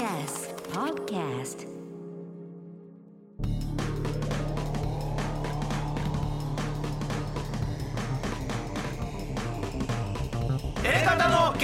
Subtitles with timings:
[0.00, 1.68] TBS Podcast.
[11.28, 11.54] の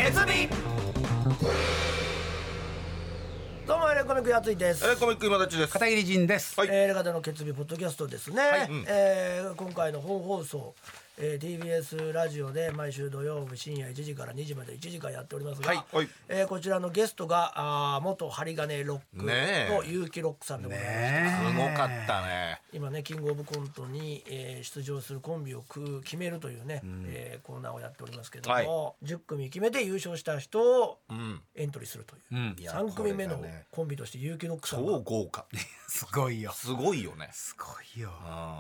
[3.67, 4.85] どうもエレコミックやついです。
[4.85, 5.73] えー、コミック今立ちです。
[5.73, 6.61] 片桐仁です。
[6.61, 6.69] はい。
[6.71, 10.75] えーエレカタの決意ポッドキャストですね、えー今回の本放送、
[11.19, 17.53] えー TBS ラジオで毎週土曜日深夜1時から2時まで1時間やっておりますが、はいはいえーこちらのゲストが
[17.95, 22.61] あー元針金ロックねえの結城ロックさんでございます、ねすごかったね。
[22.73, 31.41] 今ねキングオブコントに、えー出場するコンビをく決めるというね、えーコーナーをやっておりますけども、10組決めて優勝した人をうん。
[31.55, 35.47] エントリーするという、うんいや3組目のこれがねコンビとして結城ロックさんが超豪華。
[35.89, 36.53] すごいよ。
[36.53, 37.31] すごいよね。
[37.33, 37.67] すご
[37.99, 38.11] いよ。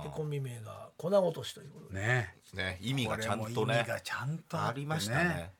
[0.05, 2.34] でコンビ名が粉落としということで、ね。
[2.55, 3.91] ね、意味がちゃんことね味。
[3.91, 5.52] がちゃんとってありましたね。。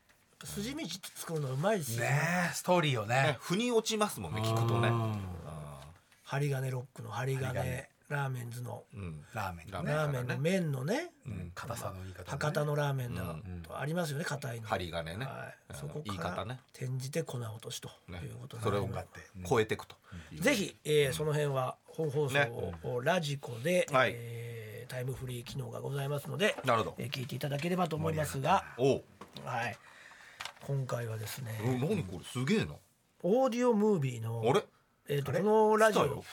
[0.43, 0.83] 筋道
[1.15, 2.01] 作るのうまいですよ。
[2.03, 3.15] ねねストーリーをね。
[3.15, 4.91] ね。、腑に落ちますもんね、聞くとね。
[6.23, 7.47] 針金ロックの針金。
[7.47, 7.87] 針金。
[8.09, 8.83] ラーメンズの。
[8.93, 9.21] うん。
[9.33, 9.91] ラーメンのラね。
[9.91, 11.51] ラーメンの麺のね、うん。
[11.53, 12.25] 硬さの言い方ね。
[12.27, 13.35] 博多のラーメンだ。
[13.67, 14.67] とありますよね硬いの。
[14.67, 15.25] 針金ね。
[15.25, 15.75] はい、うん。
[15.75, 16.59] そこから方ね。
[16.73, 18.87] 転じて粉落としとねいうことにそれを
[19.49, 19.97] 超えていくと。
[20.39, 22.51] ぜひ、えーその辺は本放送ね。
[22.83, 24.11] をラジコで、はい。
[24.15, 26.95] えータイムフリー機能がございますのでなるほど。
[26.97, 29.03] えー聞いていただければと思いますが、おう。
[29.45, 29.77] はい、
[30.65, 32.73] 今回はですね、うん何これすげえな。
[33.23, 34.63] オーディオムービーのあれ？
[35.09, 36.23] えー、とこのラジオ来たよ。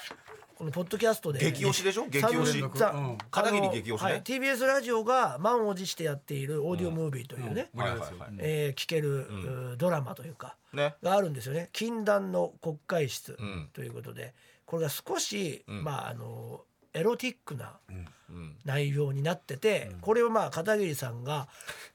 [0.56, 2.06] このポッドキャストで激推しでしょ？
[2.06, 2.60] 激推し。
[2.60, 3.18] うん。
[3.30, 3.96] 片桐激推しね。
[3.96, 8.10] はい、TBS ラジオが満を持してやっているオーディオムービーというね、はいはいはい。
[8.38, 10.94] えー聞ける、うードラマというかね。
[11.02, 11.70] があるんですよね。
[11.72, 13.68] 禁断の国会室ん。
[13.72, 14.32] ということで、
[14.64, 15.82] これが少し、ん。
[15.82, 16.60] まああの
[16.94, 18.06] エロティックなうん。
[18.64, 21.46] 内容になってて、これをまあ片桐さんが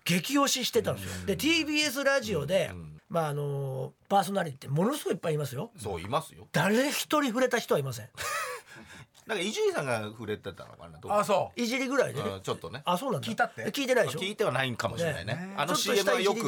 [0.06, 1.26] 激推ししてたんですよ。
[1.26, 2.72] で TBS ラジオで、
[3.10, 5.72] まああのパーソナリティってものすごいいっぱいいますよ。
[5.78, 6.48] そういますよ。
[6.54, 8.10] 誰一人触れた人はいません。
[9.28, 10.98] なんか伊集院さんが触れてたのかな。
[11.00, 11.12] どう？
[11.12, 12.30] あ、そいじりぐらいでね。
[12.30, 12.82] うんちょっとね。
[12.86, 13.28] あそうなんだ。
[13.28, 13.64] 聞いたって？
[13.64, 14.20] え聞いてないでしょ？
[14.20, 15.54] 聞いてはないんかもしれないねね。
[15.58, 16.40] あの CM はよく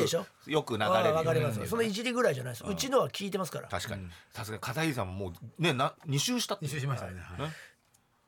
[0.48, 1.66] よく流れるわかりますよ。
[1.68, 2.64] そのいじりぐらいじゃないです。
[2.66, 3.68] うちのは聞いてますから。
[3.68, 4.08] 確かに。
[4.32, 6.68] さすが片桐さんももうねな二周したってう。
[6.70, 7.20] 二周しましたね。
[7.20, 7.54] はいね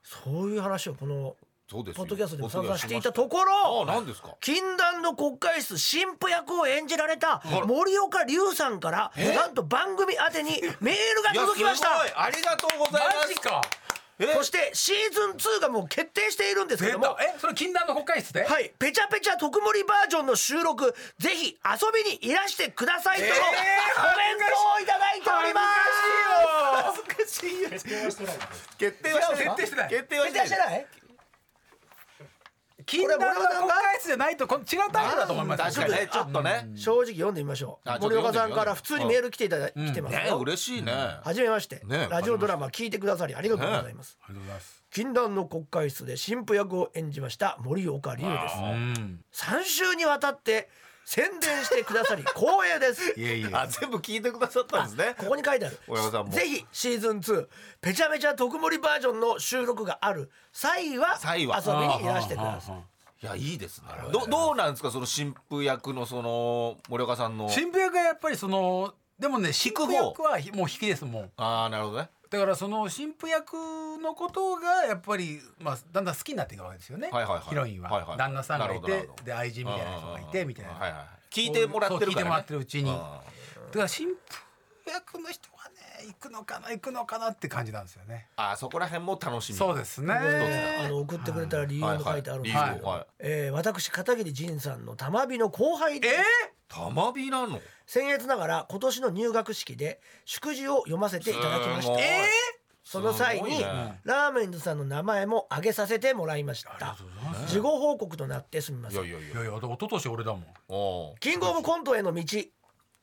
[0.03, 1.35] そういう話をこの
[1.69, 4.35] ポッドキャストでも散々していたところあ何ですか？
[4.41, 11.87] 禁断の国会室神父役を演じられた森岡隆さんからなんと番組宛てにメールが届きました。
[11.87, 12.11] すごい。
[12.15, 13.27] ありがとうございます。
[13.29, 13.61] マジか。
[13.65, 13.82] え
[14.19, 17.18] そしてシーズン2がもう決定しているんですけども。
[17.19, 18.44] え、それ禁断の国会室で？
[18.46, 20.94] はい、ペチャペチャ特盛バージョンの収録。
[21.18, 24.46] ぜひ遊びにいらしてくださいとのコメント
[24.78, 25.68] をいただいております。
[26.85, 27.69] 恥ずかしいよ。
[27.69, 28.38] 決定はしてない。
[28.78, 30.88] 決定はしてない
[32.85, 35.63] 禁断の国会室じゃないとこ違うタイプだと思います。
[35.63, 36.09] 確かにね。
[36.11, 36.69] ちょっとね。
[36.75, 37.99] 正直読んでみましょう。
[38.01, 40.16] 森岡さんから普通にメール来ていただ来てます。
[40.16, 40.91] ねよ嬉しいね。
[40.91, 44.83] はじめまして、ねラジオドラマ聞いてくださりありがとうございます、ありがとうございます。
[44.91, 48.57] 禁断の国会室で神父役を演じました森岡隆です。
[48.57, 49.19] うん。
[49.33, 50.69] 3週にわたって
[51.05, 53.19] 宣伝してくださり光栄です。
[53.19, 53.49] いえいえ。
[53.51, 55.15] あ全部聞いてくださったんですね。
[55.17, 55.79] ここに書いてある。
[55.87, 56.31] 森岡さんも。
[56.31, 57.47] ぜひシーズン2
[57.81, 60.31] ペチャペチャ特盛バージョンの収録がある。
[60.51, 61.61] 際は際は。
[61.65, 62.75] 遊びにいらしてください。
[63.23, 67.49] いやいいですねどどうなんですかその神父役のその森岡さんの。
[67.49, 71.31] 新婦役がやっぱりそのでもね新婦役はひもう引きですもん。
[71.37, 73.53] ああなるほどねだからその新婦役
[74.01, 77.09] のことがやっぱりまあだんだん好きになっていくわけですよね。
[77.11, 77.49] はいはいはい。
[77.49, 80.71] ヒロインは、はいはい旦那さんがいてで愛人みたいな人がいてみたいな。
[80.71, 82.89] はいはい聞いてもらってるね聞いてもらってるうちに。
[82.89, 82.97] うん。
[82.97, 83.01] だ
[83.71, 84.13] から新婦
[84.89, 85.62] 役の人がね
[86.05, 88.27] 行くのかな行くのかなって感じなんですよね。
[88.35, 89.57] あーそこら辺も楽しみ。
[89.57, 90.13] そうですね。
[90.13, 93.05] あの送ってくれた理由も書いてあるんですけど、はいはい。
[93.19, 96.13] えー私片桐仁さんの玉美の後輩でえ
[96.67, 97.59] 玉火なの？
[97.87, 102.03] 僭越ながら今年の入学式で祝辞を読ませていただきましすごいた
[102.85, 103.99] その際に、ね。
[104.03, 106.97] ラーメンズさんの名前も挙げさせてもらいました。
[107.47, 109.05] 事後報告となってすみません。
[109.05, 109.35] いやいやいや。
[109.35, 111.15] ーいや一昨年俺だもん。
[111.19, 112.23] キングオブコントへの道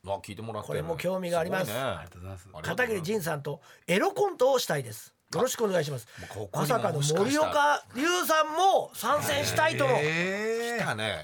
[0.07, 0.67] あ聞いてもらって。
[0.67, 1.65] これも興味があります。
[1.65, 1.79] ごいね。
[1.79, 2.47] ありがとうございます。
[2.63, 5.13] 片桐仁さんとエロコントをしたいです。
[5.33, 7.23] よろしくお願いしますここまさかのもしかしたら。
[7.23, 11.03] 森岡隆さんも参戦したいとの、え来たね。
[11.07, 11.15] や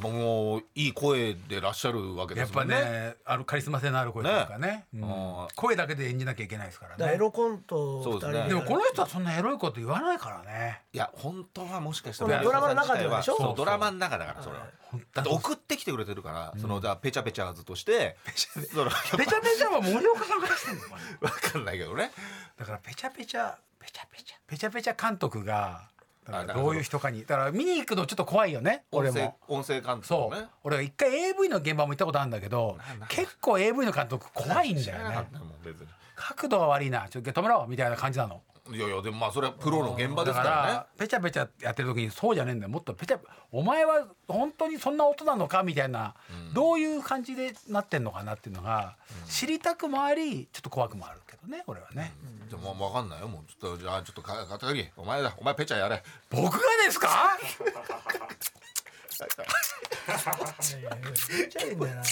[0.00, 2.80] っぱもういい声でいらっしゃるわけでやっぱすもんね。
[2.80, 4.86] ねあるカリスマ性のある声というかね。
[4.94, 5.02] うん。
[5.02, 7.14] うん声だけで演じなきゃいけないですからね。
[7.14, 8.48] エロコント2人そうですね。
[8.48, 10.82] でもこの人はそんなエロいこと言わないからね。
[10.92, 13.36] いや本当はもしかしたこらのドラマの中ではでしょ？
[13.36, 14.66] そうドラマの中だからそれは。
[15.14, 18.16] だって送ってきてくれてるからそのじゃあペチャペチャーズとして
[18.72, 20.82] そのペチャペチャは森岡さんがしてんの
[21.20, 22.10] わかんないけどね。
[22.58, 25.88] だからペチャペチャペチャペチャペチャペチャ監督が
[26.30, 27.24] だからどういう人かに。
[27.24, 29.36] だから見に行くのちょっと怖いよね俺も。
[29.48, 32.78] 音声監督そう、ね俺は一回 AV の現場も行ったことあるんだけど
[33.08, 35.26] 結構 AV の監督怖いんだよね。
[36.14, 37.08] 角度が悪いな。
[37.08, 40.72] ちょっと止めろみたいな感じなのいやいやでもまあそれはプロの現場ですからね。
[40.72, 42.70] らペチャペチャやってる時にそうじゃねえんだよ。
[42.70, 43.18] もっとペチャ
[43.52, 46.14] お前は本当にそんな音なのかみたいな、
[46.54, 48.96] どういう感じでなってんのかなっていうのが、
[49.28, 52.12] 知りたくもありちょっと怖くもあるけどね俺はね、
[52.48, 53.50] じゃあもう分かんないよもう。
[53.50, 56.02] ちょっとじゃあちょっとか片桐お前だお前ペチャやれ。
[56.30, 57.36] 僕がですか？
[61.30, 62.02] めっちゃいいんだよな。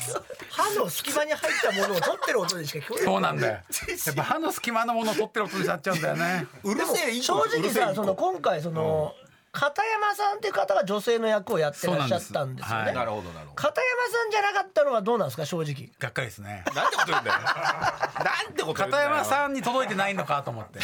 [0.50, 3.04] 歯の隙間に入ったものを取ってる音でしか聞こえない。
[3.04, 3.52] そうなんだよ。
[4.06, 6.46] やっぱ歯の隙間のものを取ってる音になっちゃうんだよね。
[6.64, 7.22] うるせえ。
[7.22, 9.14] 正直さその今回その
[9.58, 12.84] 片山さんっていう方が女性の役をやってらっしゃったんですよね。
[12.86, 13.52] そうなるほどなるほど。
[13.54, 15.90] 片山さんじゃなかったのはどうなんですか正直。
[15.98, 16.62] がっかりですね。
[16.76, 17.38] なんてこと言うんだよ。
[17.40, 19.02] なんてこと言うんだよ。
[19.02, 20.78] 片山さんに届いてないのかと思って。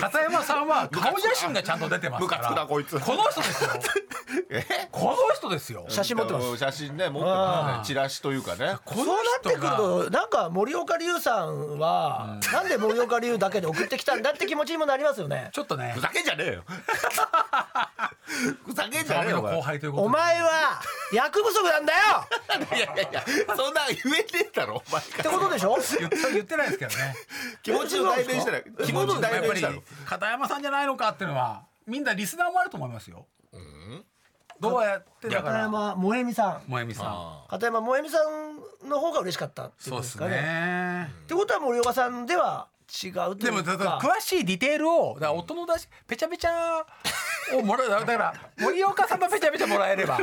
[0.00, 2.66] 片山さんは 顔写真がちゃんと出てますから。
[2.66, 2.98] こいつ。
[2.98, 3.70] この人ですよ。
[4.50, 4.88] え？
[4.90, 5.84] この人ですよ。
[5.90, 6.56] 写真持ってます。
[6.56, 7.84] 写真ね持ってますね。
[7.84, 8.78] チラシというかね。
[8.86, 15.50] そうなってくるとなんか森岡隆さんはなんで森岡隆だけで送ってきたんだって気持ちにもなりますよね。
[15.52, 15.92] ちょっとね。
[15.94, 16.64] ふざけんじゃねえよ
[18.64, 20.06] ふざけんじゃねえよお前後輩ということで。
[20.06, 20.80] お前は
[21.12, 21.98] 役不足なんだよ。
[22.76, 23.24] いやいやいや
[23.56, 25.76] そんな言えねえだろお前ってことでしょ？
[25.98, 27.14] 言って言ってないですけどね。
[27.62, 29.82] 気持ちを代弁したら気持ちを代弁したの？
[30.06, 33.26] 片山さんじゃないのかっていうのはみんなリスナーもあると思いますよ。
[34.60, 36.60] どうやってだか片ら山萌実さん。
[36.66, 37.06] 萌実さん。
[37.08, 38.18] あ片山萌実さ
[38.84, 40.48] んの方が嬉しかったっていうそうですすことでかね。
[40.48, 42.68] ねってことは森岡さんでは
[43.02, 43.34] 違うというか。
[43.36, 46.84] でもだから詳しいディテールをだから音の出しペチャペチャ
[47.56, 47.90] をもらう。
[47.90, 50.18] だから森岡さんのペチャペチャもらえれば。
[50.18, 50.22] ー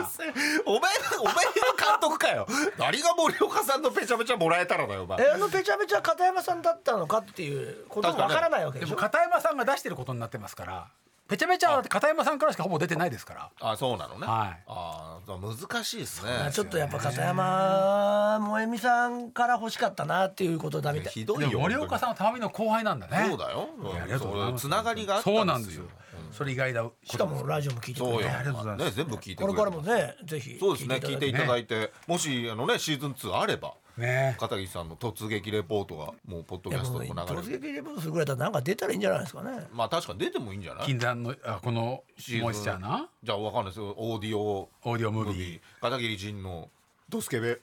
[0.66, 1.42] お前お前の
[1.78, 2.48] 監督かよ。
[2.78, 5.22] 何が森岡さんのペチャペチャもらえたらだよお前。
[5.22, 8.90] えあのペチャペチャ片山さんだったのかっていうこともわからないわけでしょ？
[8.90, 10.88] でも片山さんが出してることになってますから
[11.32, 13.50] ペチャペチャは片山さんからしかほぼ出てないですから。
[13.62, 14.28] あそうなのね。
[14.28, 14.64] はい。
[14.68, 16.52] あー難しいですね。
[16.52, 21.14] ちょっとやっぱ片山萌実さんから欲しかったなっていうことだみたい。
[21.14, 23.30] ひどいよ森岡さんはたまみの後輩なんだね。
[23.30, 23.70] そうだよ。
[24.02, 24.68] ありがとうございます。
[24.68, 25.86] つながりがあったそうなんですよ。
[26.34, 26.86] それ意外だ。
[27.06, 28.24] しかもラジオも聞いてくれて。
[28.24, 28.38] そうよ。
[28.38, 28.86] ありがとうございます。
[28.88, 31.94] ね全部聞いてこれからもねぜひそうですね聞いていただいいて。
[32.08, 34.36] もしあのねシーズン2あればね。
[34.40, 39.68] 片桐さんの突撃レポートがもうポッドキャストでも流れて撃レポートするぐらいだったらなんか出たらいいんじゃないですかね。
[39.74, 40.86] まあ確かに出てもいいんじゃない？
[40.86, 42.42] 禁断のあこのシーズン。
[42.44, 43.08] モイスチャーな？
[43.24, 43.94] じゃあわかんないですよ。
[43.98, 44.42] オーディオ。
[44.42, 45.34] オーディオムービー。
[45.34, 45.62] ムービー。
[45.82, 46.70] 片桐仁の。
[47.10, 47.60] ドスケベ。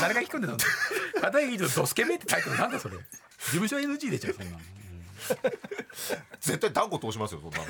[0.00, 0.56] 誰が聞くんだよ。
[1.20, 2.96] 片桐とドスケベってタイトルなんだそれ。
[2.96, 3.02] 事
[3.50, 4.58] 務所 NG 出ちゃうそんなの。
[6.40, 7.64] 絶対断固通しますよそんなの。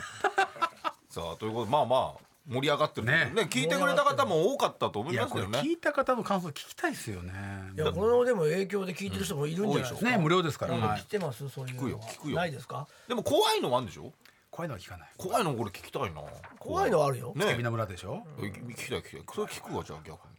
[1.08, 3.32] さあということでまあまあ盛り上がってるね。
[3.34, 5.58] ね聞いてくれた方も多かったと思いますよね。
[5.60, 7.32] 聞いた方の感想聞きたいですよね。
[7.76, 10.10] いやこのでも影響で聞いてる人もいるんじゃないですか。
[10.10, 10.72] ね無料ですから。
[10.72, 11.00] なんかはい。
[11.00, 12.36] 来てますそういうの聞くよ聞くよ。
[12.36, 12.86] ないですか？
[13.08, 14.12] でも怖いのもあるんでしょ？
[14.50, 15.08] 怖いのは聞かない。
[15.18, 16.22] 怖いのこれ聞きたいな。
[16.58, 17.32] 怖いのはあるよ。
[17.34, 17.52] ね。
[17.54, 18.22] 海の村でしょ？
[18.38, 19.22] え聞きたい聞きたい。
[19.34, 20.14] それ聞くわじゃあ逆に。
[20.30, 20.35] うん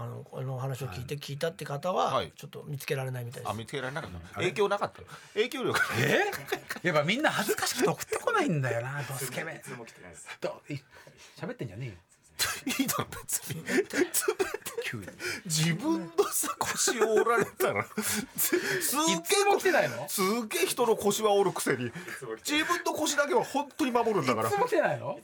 [0.00, 2.32] あのこの話を聞いて聞いたって方ははい。
[2.36, 3.50] ちょっと見つけられないみたいです。
[3.50, 5.02] あ見つけられなかった影響なかった？
[5.34, 5.80] 影響力？
[6.82, 6.86] え？
[6.86, 9.60] やっぱみんな恥ずかしくて送ってこないんだよな ドスケベ。
[10.40, 10.74] どい
[11.36, 11.94] 喋ってんじゃねえよ。
[12.78, 13.64] いいだろ別に。
[14.84, 15.06] 急に。
[15.46, 17.84] 自分のさ腰を折られたら。
[18.00, 18.20] すっ
[19.06, 19.96] げいつも来てないの？
[20.04, 21.90] えすっげえ人の腰は折るくせに。
[22.48, 24.48] 自分の腰だけは本当に守るんだから。
[24.48, 25.18] いつも来てないの？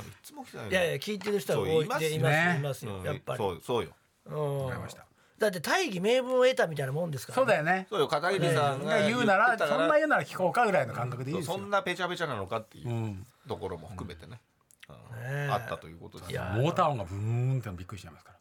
[0.00, 1.86] いつも来てないいやいや聞いてる人は多いそうい。
[1.88, 2.96] ますいますよ。
[2.98, 3.04] うん。
[3.04, 3.38] やっぱり。
[3.38, 3.90] そうそうよ。
[4.26, 4.58] うん。
[4.64, 5.06] わかりました。
[5.38, 7.86] だって大義名分を得たみたいなもんですからそうだよね。
[7.90, 8.08] そうよ。
[8.08, 11.54] 片桐さんが言うならそんな言うなら聞こうかぐらいの感覚でいいですよ。
[11.54, 13.26] そんなペチャペチャなのかっていううん。
[13.48, 14.40] ところも含めてね。
[14.88, 15.46] うん。
[15.46, 16.30] ねあったということです。
[16.30, 18.32] いやモーター音がブーンってびっくりしちゃいますか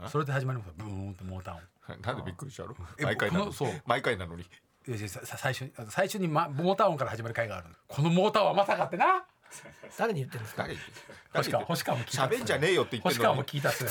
[0.00, 0.08] ら。
[0.08, 1.54] それで始まりますブーンってモーター
[1.94, 2.02] 音。
[2.02, 3.82] なんでびっくりしちゃうのえ毎回なのそう。
[3.86, 4.44] 毎回なのに。
[4.86, 7.74] 最初に最初に、ま、モーター音から始まる回があるの。
[7.88, 9.24] このモーターはまさかってな
[9.98, 10.62] 誰に言ってるんですか？
[10.64, 10.92] 誰言って
[11.36, 13.90] 星川星川も聞いた喋んじゃねえよって言って星川もんのに聞いたっすよ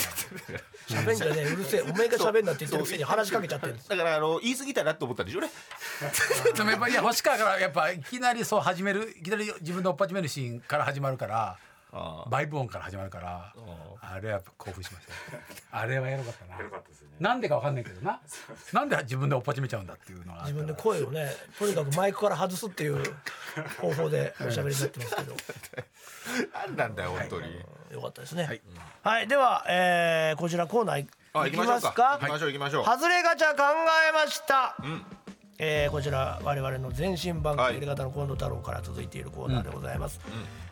[0.87, 3.89] 喋んじゃねえうるせえお前が喋んなって言ってるくせに話しかけちゃってるんです。
[3.89, 5.39] だからあの言い過ぎたなと思ったんでしょ？
[5.39, 5.49] うね
[6.55, 11.57] でもやっぱいや星川からやっぱいきなりそう始めるいきなり自分でおっぱちめるシーンから始まるからあ
[12.29, 13.53] バイブ音から始まるから
[14.01, 16.57] あれはやっぱ興奮しましたよ あれはやろかったな。
[17.19, 18.19] なんでかわかんないけどな。
[18.73, 23.01] なんで自分でおっぱちめちゃうんだっていうのがあった自分で声をねとにかくマイクから外すっていう
[23.79, 25.35] 方法でおしゃべりになってますけど。
[26.53, 27.63] 何なんだよ本当に。
[27.91, 28.61] よかったですね。
[29.03, 32.17] はい、では、えーこちらコーナーいあいきますか？
[32.21, 32.85] 行きましょう行きましょう。
[32.85, 33.63] 外れガチャ考
[34.09, 34.75] えました、
[35.57, 40.19] えーこちら我々の前身番はい組やり方の近藤太郎から続いているコーナーでございます、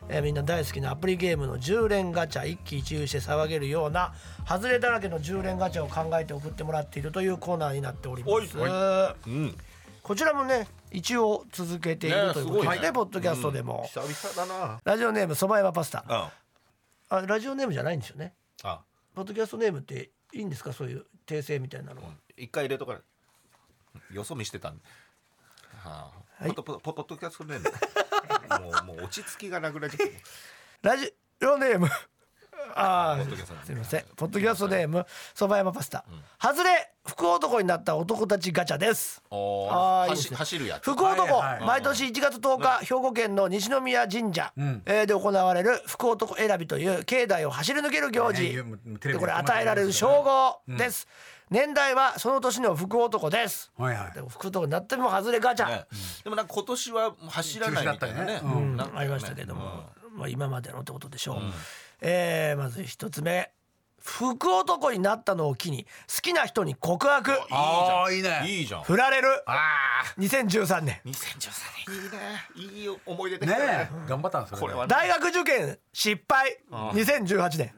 [0.09, 4.13] えーみんな大好きなアプリゲームの10連ガチャ一喜一憂して騒げるような
[4.45, 8.57] 外れだらけの10連ガチャを考えて送ってもらっているというコーナーになっております。
[8.57, 9.55] うん
[10.01, 16.03] こちらもね一応続けているねということで、すごいねポッドキャストでも、久々だなラジオネームそば山パスタ。
[16.09, 16.29] あ
[17.07, 18.33] あラジオネームじゃないんですよね。
[18.63, 18.81] あ。
[19.15, 20.73] ポッドキャストネームっていいんですか？
[20.73, 23.01] そういう訂正みたいなのは、一回入れとかない
[24.11, 24.83] よそ見してたんで、
[25.83, 27.69] はあ、ポトポトポトキャストネーム。
[28.63, 30.21] もうもう落ち着きがなくなっちゃって。
[30.81, 31.89] ラジオネーム。
[32.75, 34.03] あポッドキャストネームあすみません。
[34.15, 36.05] ポッドキャストネームそば山パスタ、
[36.41, 39.21] 外れ福男になった男たちガチャです。
[39.29, 40.37] あーいいですね。
[40.37, 40.83] 走るやつ。
[40.91, 44.53] 福男、はいはい毎年1月10日、兵庫県の西宮神社、
[44.85, 48.63] えーで行われる福男選びという境内を走り抜ける行事、ね
[48.99, 51.07] でこれ与えられる称号です、
[51.53, 54.11] 年代はその年の福男です、はいはい。
[54.13, 55.85] でも福男になっても外れガチャ、ね。
[56.23, 58.39] でもなんか今年は走らないみたいなね。
[58.39, 58.75] 中止だったよねうん。
[58.75, 58.87] なん。
[58.87, 59.83] かねありましたけども、
[60.15, 61.37] まあ、今までのってことでしょう、
[62.01, 63.51] えーまず一つ目。
[64.01, 67.33] 福男になったのを機に好きな人に告白。
[67.51, 68.41] ああいいね。
[68.47, 68.83] いいじゃん。
[68.83, 69.27] 振られる。
[69.45, 70.99] あ2013年。
[71.05, 71.51] 2013
[72.55, 74.09] 年いいねいい思い出できたねえ。
[74.09, 74.89] 頑張ったんですよこれはね。
[74.89, 76.57] 大学受験失敗。
[76.71, 77.73] 2018年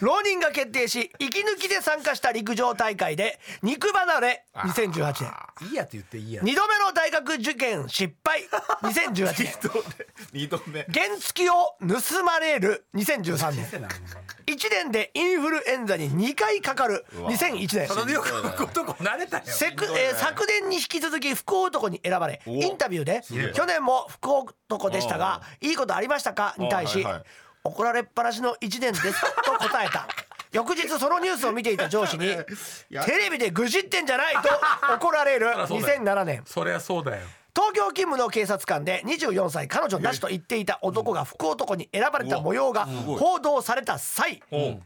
[0.00, 5.12] 浪人が決定し息抜きで参加した陸上大会で肉離れ2018
[5.60, 5.68] 年。
[5.68, 6.44] いいやつ言っていいやつ。
[6.44, 8.48] 2度目の大学受験失敗
[8.82, 9.54] 2018年。
[10.32, 13.66] 二度目原付を盗まれる2013年。
[14.46, 17.88] 1年でインフルエンザに2回かかる2001年。
[17.88, 19.44] そのよく男慣れたよ。
[19.46, 23.22] せくえー昨年に引き続き福男に選ばれおインタビューで
[23.54, 27.22] 「去年も福男でしたがいいことありましたか?」に対しはいはい
[27.64, 30.06] 「怒られっぱなしの1年です」 と答えた。
[30.52, 32.26] 翌日そのニュースを見ていた上司に
[33.06, 34.48] 「テレビで愚痴ってんじゃない!」と
[34.94, 36.00] 怒られるそうだよ。
[36.02, 36.42] 2007年。
[36.44, 37.22] そりゃそうだよ。
[37.54, 44.40] 東京勤務の警察官で24歳彼女なしと言っていた男が福男に選ばれた模様が報道された際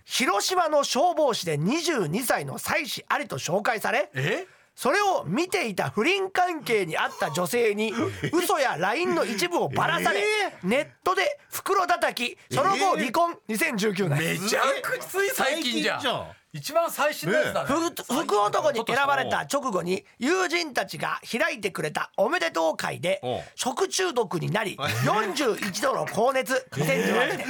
[0.07, 4.47] 広島の消防士で22歳の妻子ありと紹介されえ？
[4.75, 7.93] それを見ていた不倫関係にあった女性に
[8.33, 10.23] 嘘や LINE の一部をばらされ
[10.62, 13.38] ネットで袋叩きその後離婚。
[13.49, 14.19] 2019年。
[14.19, 16.00] めちゃくちゃ最近じゃん。
[16.00, 17.66] 最近じゃん一番最新のやつだね。
[17.66, 23.20] 福福男に選ばれた直後に友人たちが開いてくれたおめでとう会で
[23.56, 27.46] 食中毒になり41度の高熱2018年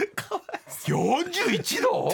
[0.86, 2.10] 41度？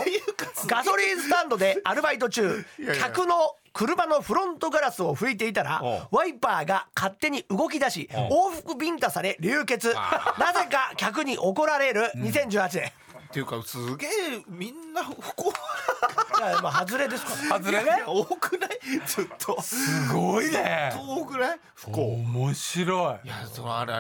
[0.66, 2.64] ガソリンスタンドでアルバイト中
[2.98, 9.94] 客の車のフロントガラスを拭いていたらワイパーが勝手に動き出し往復ビンタされ流血。
[9.94, 12.10] なぜか客に怒られる。
[12.16, 12.92] 2018年
[13.30, 14.10] っていうかすげえ
[14.48, 15.50] みんな不幸。
[15.50, 17.58] いやまあ外れですから。
[17.60, 17.84] 外れ？
[17.84, 18.70] ね多くない？
[19.06, 19.62] ずっと。
[19.62, 20.92] すごいね。
[20.98, 21.60] 多くない？
[21.74, 22.02] 不幸。
[22.14, 23.26] 面白い。
[23.26, 23.92] いやそのあれ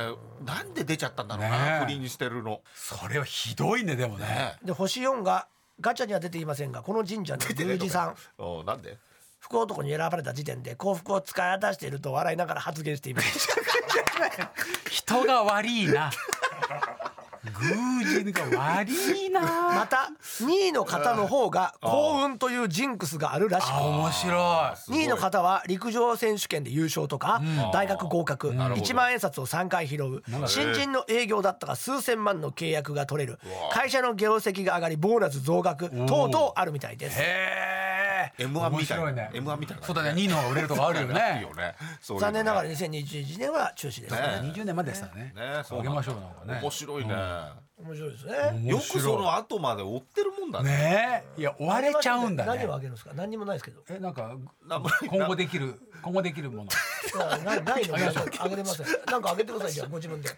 [0.44, 2.60] なんで出ちゃったんだろうな不倫してるの。
[2.74, 4.24] それはひどいねでもね。
[4.26, 5.46] ねで星4が
[5.80, 8.16] ガチャには出ていませんがこの神社の宮司さん。
[8.36, 8.98] おなんで？
[9.38, 13.48] 福男に選ばれた時点で幸福を使い果たしていると笑いながら発言しています。
[14.90, 16.10] 人が悪いな
[17.44, 19.40] 宮司が悪いな。
[19.40, 24.36] また2位の方の方が幸運というジンクスがあるらしくあ面白い。
[25.00, 27.40] 2位の方は陸上選手権で優勝とか
[27.72, 28.52] 大学合格。
[28.68, 28.86] るほど。
[28.86, 30.22] 1万円札を3回拾う。
[30.46, 33.38] 新人の営業だったが数千万の契約が取れる。
[33.72, 35.88] 会社の業績が上がりボーナス増額。
[36.06, 37.18] 等々あるみたいです。
[37.20, 37.99] へえ
[38.38, 40.10] M1 みたいな面白いね M1 みたいなそうだね。
[40.10, 41.74] 2位の方が売れるとかあるよいいね よね。
[42.18, 44.14] 残念ながら2021年は中止です。
[44.14, 44.20] ね
[44.54, 45.32] 20年まででしたね。
[45.34, 45.62] ね。
[45.64, 46.60] そうあげましょうなんかね。
[46.62, 47.14] 面白いね
[47.84, 48.68] 面白いですね。
[48.68, 50.70] よくその後まで追ってるもんだね。
[50.70, 51.24] ね。
[51.36, 52.56] えいや追われちゃうんだね。
[52.56, 53.12] 何をあげるんですか？
[53.14, 53.82] 何にもないですけど。
[53.88, 56.70] えなんかなんも今後できる今後できるもの。
[57.44, 58.86] ないないのあげれません。
[59.06, 60.28] なんかあげてくださいじゃあご自分で。
[60.28, 60.34] だ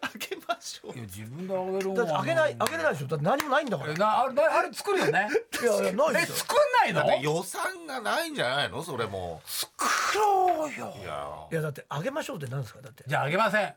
[0.00, 0.94] あげましょう。
[0.94, 3.06] いや自分であげるもんってあげないあげれないでしょ。
[3.06, 3.92] だって何もないんだから。
[3.92, 5.28] えなあれなあれ作るよね。
[5.62, 7.22] いやいやないですよえ作んないの？
[7.22, 8.82] 予算がないんじゃないの？
[8.82, 9.40] それも。
[9.44, 9.84] 作
[10.16, 10.94] ろうよ。
[11.00, 11.26] いや。
[11.52, 12.80] いやだってあげましょうって何ですか？
[12.82, 13.04] だって。
[13.06, 13.74] じゃああげません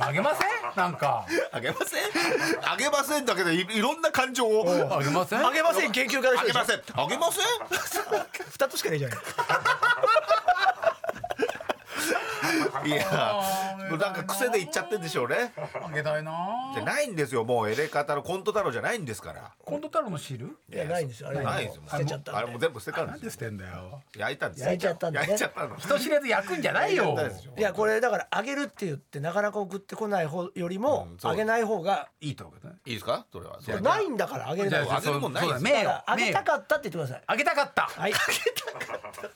[0.00, 0.48] あげません？
[0.76, 1.26] なんか。
[1.52, 2.02] あげません？
[2.64, 4.88] あげませんだけでいいろんな感情を。
[4.96, 5.46] あげません？
[5.46, 6.82] あげません研究家の人あげません。
[6.94, 7.44] あげません？
[8.52, 9.18] 二つしかないじゃない
[12.84, 13.40] いや
[13.90, 15.52] もうなんか癖で言っちゃってんでしょうね。
[15.82, 16.72] あげたいな。
[16.74, 17.44] じゃないんですよ。
[17.44, 19.52] もうエレカタのコント太郎じゃないんですから。
[19.64, 20.46] コント太郎の汁？
[20.72, 21.28] いやないんですよ。
[21.28, 21.82] あれないですよ。
[21.88, 22.40] 捨てちゃったんで。
[22.40, 24.02] あれもう全部捨てたんなんで捨てんだよ。
[24.16, 24.66] 焼いたんですよ。
[24.66, 25.26] 焼いちゃったんだね。
[25.28, 25.76] 焼いちゃったの。
[25.76, 27.04] 人知れず焼くんじゃないよ。
[27.04, 27.52] 焼いちゃったんですよ。
[27.56, 32.80] いやこれだからあげるって言ってなかなか送ってこない方よりもあげない方がいいと思うけどね。
[32.86, 33.26] いいですか？
[33.32, 33.58] それは。
[33.60, 35.48] それはないんだからあげれないじゃあげるもんない
[36.06, 37.22] あげたかったって言ってください。
[37.26, 37.82] あげたかった。
[37.82, 38.12] はい。
[38.12, 39.28] あげたかった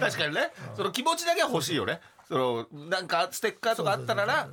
[0.00, 0.52] 確かにね。
[0.76, 2.00] その気持ちだけは欲しいよね。
[2.28, 4.52] そのなんかステッカーとかあったらなの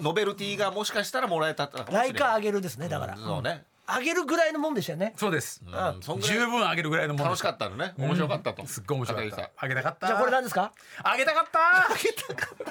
[0.00, 3.16] ノベルティがもしかしたらもらえたかもしれないライカーあげるですねだから。
[3.16, 3.64] そうね。
[3.86, 5.12] あげるぐらいのもんでしたよね。
[5.16, 5.62] そうです。
[5.66, 5.74] うん。
[6.02, 6.38] そんぐらい。
[6.38, 7.92] 十分あげるぐらいのもの楽しかったのね。
[7.98, 8.66] 面白かったと。
[8.66, 9.50] すっごい面白かった。
[9.56, 10.06] あげたかった。
[10.06, 10.72] じゃあこれ何ですか？
[11.02, 11.58] あげたかった。
[11.60, 12.64] あげたかった。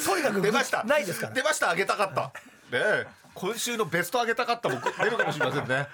[0.00, 0.82] とにかく出ました。
[0.84, 1.70] ないですから出ました。
[1.70, 2.22] あげたかった。
[2.22, 2.30] ね
[2.72, 3.06] え。
[3.32, 5.86] 今週のベストあげたかったも出るかもしれませんね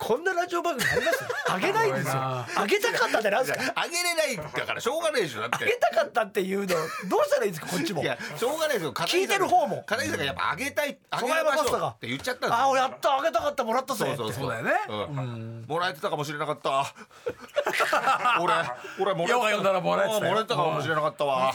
[0.00, 1.24] こんなラジオ番組あります？
[1.52, 2.12] あげないんですよ。
[2.14, 5.42] あげたかったってなんですかあげれないんだからしょうがないでしょ。
[5.42, 6.66] だっあげてたかったっていうの？
[6.66, 6.74] ど
[7.18, 8.02] うしたらいいんですかこっちも。
[8.02, 8.92] いやしょうがないですよ。
[8.92, 9.84] 聞いてる方も。
[9.86, 14.06] 片桐さんがやっぱあげたいあげましょうって言っちゃったんですああやったあげたかったもらったぜ。
[14.06, 14.50] そうそうそう。
[14.50, 14.72] だよね。
[14.88, 15.64] うん。
[15.68, 16.70] もらえてたかもしれなかった。
[18.40, 18.54] 俺
[18.98, 19.32] 俺もらえてた。
[19.32, 20.30] ヨガ読んだらもらえてたよ。
[20.30, 21.52] もらえてたかもしれなかったわ。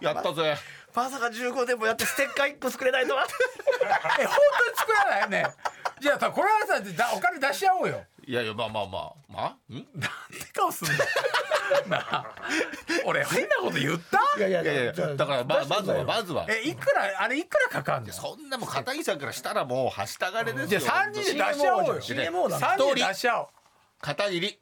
[0.00, 0.56] やったぜ。
[0.94, 3.24] まさか15年もやってステッカー1個作れないとは。
[4.18, 5.46] え本当に作らないね。
[5.46, 8.04] じゃあさこれはさだお金出し合おうよ。
[8.26, 9.76] いやいやまあまあまあまあん？
[9.94, 11.04] なんて顔すんだ
[11.88, 12.26] なあ
[13.06, 14.18] 俺変なこと言った？
[14.38, 16.44] いやいやいやいやだからままずはまずは。
[16.48, 18.12] えいくらあれいくらかかんの？
[18.12, 20.80] そんなもん片桐さんからしたらもうはしたがれですよ。
[20.80, 23.46] じゃあ3人で出し合おうよ CMO なの3人で出し合おう
[24.00, 24.60] 片桐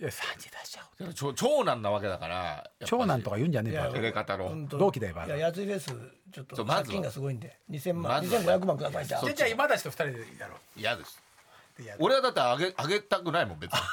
[0.00, 4.48] いや3人出し合おう長長男なわけだから長男とか言うんじゃねえいやバカエレカタの。
[4.48, 5.94] 本当同期だよバカいややついフェス
[6.32, 6.84] ちょっとそうまずは。
[6.84, 7.56] 借金がすごいんで。
[7.70, 8.40] 2000万まずは。
[8.42, 10.10] 2500万くださいじゃあじゃあじゃあ今たちと2人で
[10.40, 11.22] やろ嫌です。
[11.78, 11.98] うでやる。
[12.02, 13.78] 俺はだってあげあげたくないもん別に。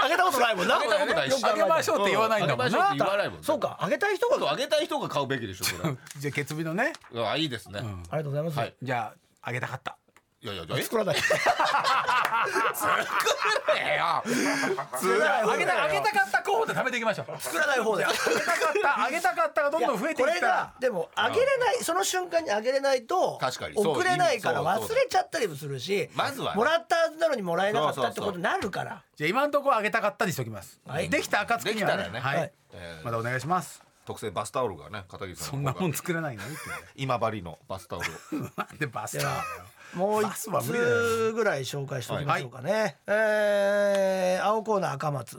[0.00, 0.76] あげたことないもんな。
[0.76, 1.44] あげたことないし。
[1.44, 2.64] あげましょうって言わないんだもんな。
[2.64, 3.42] あげましょうって言わないもん。
[3.42, 4.38] そうかあげたい人が。
[4.38, 5.96] そうあげたい人が買うべきでしょそれ。
[6.18, 6.92] じゃあ決日のね。
[7.14, 8.74] あいいですね、ありがとうございます、はい。
[8.82, 9.96] じゃああげたかった
[10.40, 10.82] いやいやえ？
[10.82, 11.16] 作らない。
[13.76, 14.22] え よ
[14.94, 23.74] 作らない方あげたあげたかった候補で食べていきましょう作らない方であげたかったあげたかったがどんどん増えていこれがったらでもあげれないその瞬間にあげれないと確かに。
[23.74, 29.02] そう送れないからそうそう忘れちゃったりもするしまずはねもらったはずなのにもらえなかったってことになるから。
[29.16, 31.10] じゃあ今のところあげたかったにしておきます、はい。
[31.10, 32.20] できた暁にはねできたらね。
[32.20, 32.52] はい、はい。
[32.74, 33.04] えー。
[33.04, 33.82] まだお願いします。
[34.06, 36.44] 特製バスタオルがね片桐さそんの方がんなもん作れないの？
[36.44, 36.54] って
[36.94, 38.14] 今治のバスタオルを。
[38.56, 39.42] なんでバスターだよ
[39.94, 45.38] もう一バスは無理だよつぐらい紹介しておきましょうかね、えー青コーナー赤松。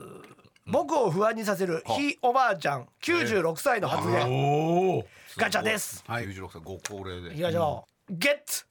[0.66, 2.86] 僕を不安にさせるひいおばあちゃん。
[3.02, 4.30] 96歳の発言。
[4.30, 6.04] おおガチャです。
[6.06, 6.28] はい。
[6.28, 7.32] 96歳ご高齢で。
[7.32, 8.14] いきましょう。
[8.14, 8.66] ゲッツ。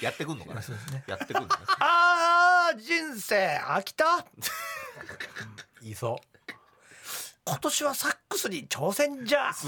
[0.00, 0.60] やってくんのかな？
[1.06, 4.24] やってくんのねあー人生飽きた？
[5.82, 6.18] い いそ
[7.44, 9.52] 今年はサックスに挑戦じゃ。
[9.52, 9.66] す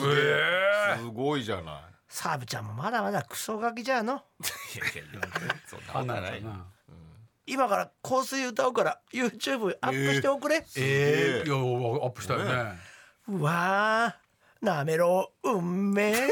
[1.13, 4.23] ごいじゃないサーブちゃんもまだまだクソガキじゃの。
[4.77, 6.65] いやいやいやそんなうことないな。
[7.45, 11.45] 今から香水歌うから YouTube アップしておくれ、ええ。
[11.45, 12.79] いやアップしたよね。
[13.27, 16.13] うわーなめろ運命。
[16.13, 16.31] 元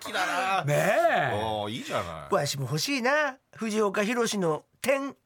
[0.00, 0.64] 気だな。
[0.66, 1.32] ねえ。
[1.34, 2.34] おーいいじゃない。
[2.34, 5.16] わしも欲しいな藤岡弘の点。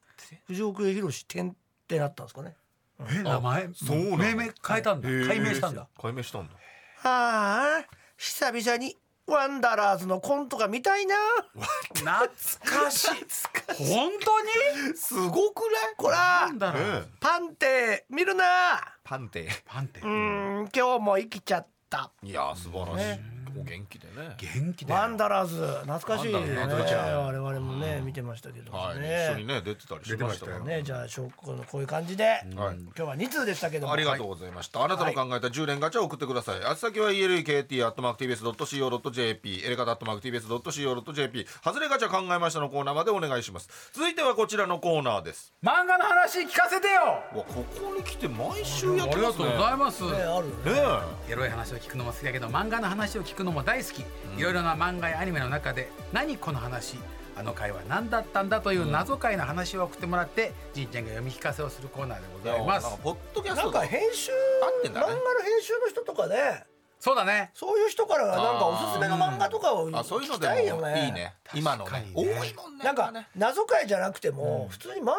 [0.45, 1.55] 藤岡弘点っ
[1.87, 2.55] てなったんですかね。
[2.99, 3.69] え名前？
[3.73, 5.09] そうなの命名変えたんだ。
[5.27, 5.87] 改名したんだ。
[5.99, 6.53] 解明したんだ。
[7.01, 7.85] ああ
[8.15, 8.95] 久々に
[9.29, 11.15] ワンダラーズのコントが見たいな。
[11.93, 12.27] 懐
[12.83, 13.07] かしい。
[13.75, 14.97] 本当に？
[14.97, 15.95] すごくない？
[15.97, 16.49] こら。
[17.19, 18.43] パンテ見るな。
[19.03, 19.49] パンテ。
[19.65, 22.11] パンってうーん今日も生きちゃった。
[22.23, 23.19] いや素晴らしい
[23.57, 24.35] お元気でね。
[24.37, 25.01] 元気だよ。
[25.01, 26.39] ワンダラーズ懐かしいね。
[26.57, 28.99] 我々もね見てましたけどはい。
[28.99, 30.59] ね一緒にね出てたりしましたから。
[30.59, 32.23] ねじゃあしょこのこういう感じで。
[32.23, 32.43] はい。
[32.55, 33.93] 今日は2通でしたけども。
[33.93, 34.83] ありがとうございました。
[34.83, 36.63] あなたの考えた10連ガチャを送ってください。
[36.63, 43.91] あつ先は elekt.tbs.co.jp、エレカタ .tbs.co.jp、外れガチャ考えましたのコーナーまでお願いします。
[43.93, 45.53] 続いてはこちらのコーナーです。
[45.63, 46.93] 漫画の話聞かせてよ。
[47.37, 49.45] わここに来て毎週やってますね。
[49.45, 50.03] ありがとうございます。
[50.03, 50.47] ねある。
[50.47, 50.53] ね
[51.29, 56.97] エロい話を聞くのも好きだけど漫画の話を聞くのも大好き、いろいろな漫画やアニメの中で何この話？
[57.35, 62.51] あの回は何だったんだという謎回の話を送ってもらってじいちゃんが読み聞かせをするコーナーでごえ。
[62.51, 62.83] ざいます。
[62.83, 64.31] なんかポッドキャスなんトか編集
[64.83, 66.65] 漫画の編集の人とかね
[66.99, 67.51] そうだね。
[67.53, 71.05] そういう人からはなんかおすすめの漫画とかをあそういうの聞きたいよね。
[71.05, 71.33] いいね。
[71.55, 71.91] 今のね。
[71.91, 72.39] 確かにね。
[72.39, 72.83] 多いもんね。
[72.83, 75.17] なんかね謎解じゃなくても普通に漫画の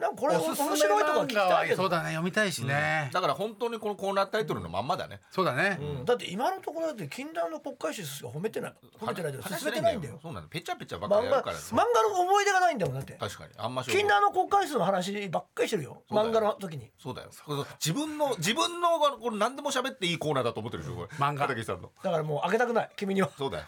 [0.00, 1.82] なんかこれ面白いとか聞きたいけど。
[1.82, 5.20] そうだね読みたいしね、だから本当にこのコーナータイトルのまんまだね。
[5.30, 6.04] そうだね、うん。
[6.04, 10.18] だって今のところだって禁断の国会誌しか褒めてない褒めてないけど進めてないんだよ。
[10.20, 10.48] そうなんだ。
[10.50, 11.56] ぺちゃぺちゃばっか漫画りやるから。
[11.56, 11.62] ね。
[11.70, 13.12] 漫画の思い出がないんだもんだって。
[13.12, 13.52] 確かに。
[13.56, 14.32] あんまし禁断の。
[14.32, 16.02] 国会誌の話ばっかりしてるよ。
[16.08, 16.30] そうだよ。
[16.30, 16.90] 漫画の時に。
[16.98, 17.28] そうだよ。
[17.30, 17.66] そう。
[17.78, 21.08] 自分の自分のこれ何でも喋っていいコーナーだと思ってるでしょこれ。
[21.18, 21.90] 漫画片桐さんの。
[22.02, 23.64] だからもうあげたくない君にはそうだよ。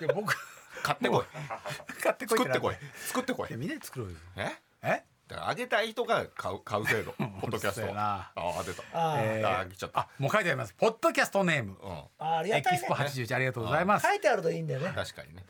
[0.00, 0.34] いや僕
[0.82, 1.24] 買ってこい。
[2.02, 2.74] 買ってこい作ってこい。
[3.06, 3.54] 作ってこい。
[3.56, 4.50] みんなで作ろうよえ？
[4.82, 5.02] え？
[5.28, 7.12] だからあげたい人が買う買う制度。
[7.40, 7.92] ポッドキャスト。
[7.94, 8.82] ああ出た。
[8.92, 12.02] あーえーあー来ちゃったあもう書いてありますポッドキャストネームうん。
[12.18, 15.44] あありがたいねエキスポ81ありがとうございます書いてあるといいんだよね確かにね。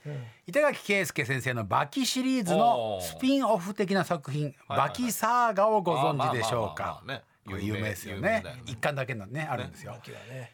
[0.46, 7.00] 板垣圭介先生のバキシリーズのスピンオフ的な作品バキサーガをご存知でしょうか？
[7.06, 8.42] まあね有名ですよね。
[8.66, 9.96] 一巻だけのねあるんですよ。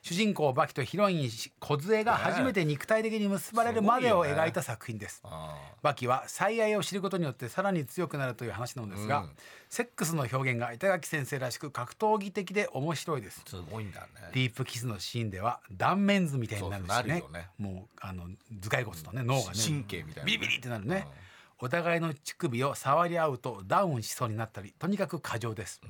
[0.02, 5.20] 主人公バキとヒロイン梢が初めて肉体的に結ばれるまでを描いた作品です。
[5.24, 9.30] あバキは最愛を知ることによってさらに強くなるという話なのですが、うん。
[9.68, 13.42] セックスの表現が板垣先生らしく格闘技的で面白いです。
[13.44, 14.06] ーすごいんだね。
[14.32, 17.24] ディープキスのシーンでは断面図みたいになるしね。
[17.58, 18.28] もうあの
[18.60, 20.26] 頭蓋骨とね脳がね神経みたいなね。
[20.26, 21.06] ビリビリってなるね、
[21.58, 25.80] お互いの乳首を触り合うとダウンしそうになったりとにかく過剰です、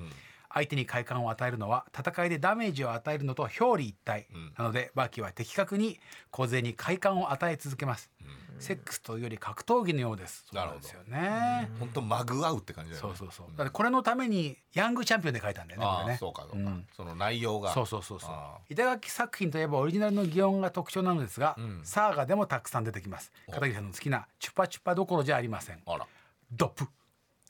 [0.56, 8.10] 相手に快感を与えるのは戦いでダメージを与えるのと表裏一体、なのでバーキーは的確に小勢に快感を与え続けます、
[8.58, 10.46] セックスというより格闘技のようです。
[10.50, 13.14] そうなんですよね、本当マグ合うって感じだよね。
[13.18, 13.54] そうそうそう。
[13.54, 16.16] だってこれのためにヤングチャンピオンで書いたんだよねね。
[16.18, 17.74] そうかそうか、その内容が。
[17.74, 18.30] そうそうそうそう。
[18.30, 23.30] あ板垣作品といえばオリジナルの擬音が特徴なのですが、サーガでもたくさん出てきます。
[23.50, 25.82] 片桐さんの好きなチュパチュパどころじゃありません。
[25.84, 26.06] あら。
[26.50, 26.86] ドップ。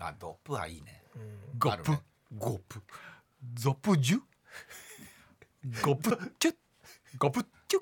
[0.00, 1.04] あドップはいいね。
[1.58, 1.92] ゴップ、
[2.38, 2.82] ゴップ
[3.54, 4.20] ゾプジュ
[5.82, 6.54] ゴプチュ
[7.18, 7.80] ゴプチュ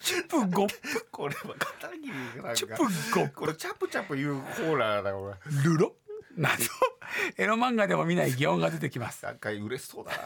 [0.00, 0.74] チュプゴプ
[1.10, 2.76] これは片桐なんチュか。
[2.76, 2.84] プ
[3.20, 5.62] ゴこれチャプチャプ言うコーラーだこれ。
[5.62, 5.94] ルロ
[6.36, 6.54] など
[7.36, 9.24] エロ漫画でも見ない擬音が出てきます。
[9.24, 10.18] なんか嬉しそうだな。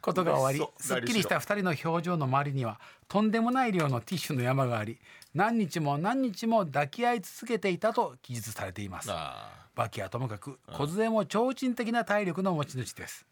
[0.00, 5.00] ことが終わりすっきりした二人の表情の周りにはとんでもない量のティッシュの山があり
[5.34, 9.10] 何日も何日も抱き合い続けていたと記述されています。
[9.10, 13.24] あバキはともかく小杖も超人的な体力の持ち主です、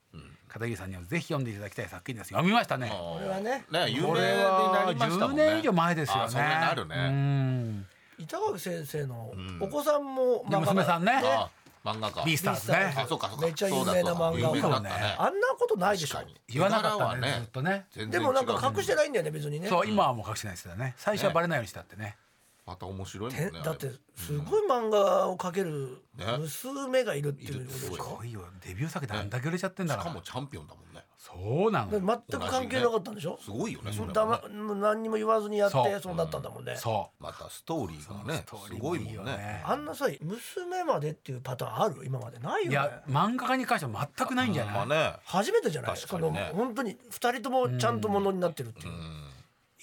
[0.47, 2.29] 片桐さんにはぜひ読んでいただきたい作品です。
[2.29, 2.89] 読みましたね。
[2.89, 3.65] これはね。
[3.69, 5.47] ね有名これになはりましたも10んね。
[5.47, 6.23] 年以上前ですよね。
[6.23, 7.87] あそんなるうねん。
[8.17, 11.21] 板垣先生のお子さんもで娘さんね。
[11.25, 11.51] あ
[11.85, 12.95] 漫画かビースターズね。
[12.97, 13.45] あそうかそうか。
[13.45, 14.31] めっちゃ有名な漫画。
[14.31, 15.17] そうだそうだ有名だったね。
[15.19, 16.19] あんなことないでしょ。
[16.47, 17.87] 言わなかった絵柄はねずっとね。
[18.09, 19.67] でもなんか隠してないんだよね別にね。
[19.69, 20.95] そう今はもう隠してないですよね。
[20.97, 22.17] 最初はバレないようにしたってね
[22.67, 26.25] また面白いもんてねだってすごい漫画を描けるね。
[26.39, 27.95] 娘がいるっていうことでしいる。
[27.95, 28.41] すょごいよ。
[28.67, 31.05] デビュー作であんだけ売れちゃってんだしかからもチャンピオンだもんね。
[31.17, 31.93] そうなの。
[31.93, 33.39] で全く関係なかったんでしょ？
[33.41, 34.41] すごいよねそれだもね。
[34.49, 36.15] ま何にも言わずにやってそう。
[36.17, 36.75] なったんだもんね。
[36.77, 39.37] そまたストーリーがねすごいもんね。
[39.37, 42.05] ねあんなさ娘までっていうパターンある？
[42.05, 42.69] 今までないよね。
[42.69, 45.13] ういや漫画家に関しては全くないんじゃない、まあね。
[45.25, 45.97] 初めてじゃない？
[46.09, 46.51] この確かにね。
[46.53, 48.93] 本当に二人ともちゃんとものになってるっていう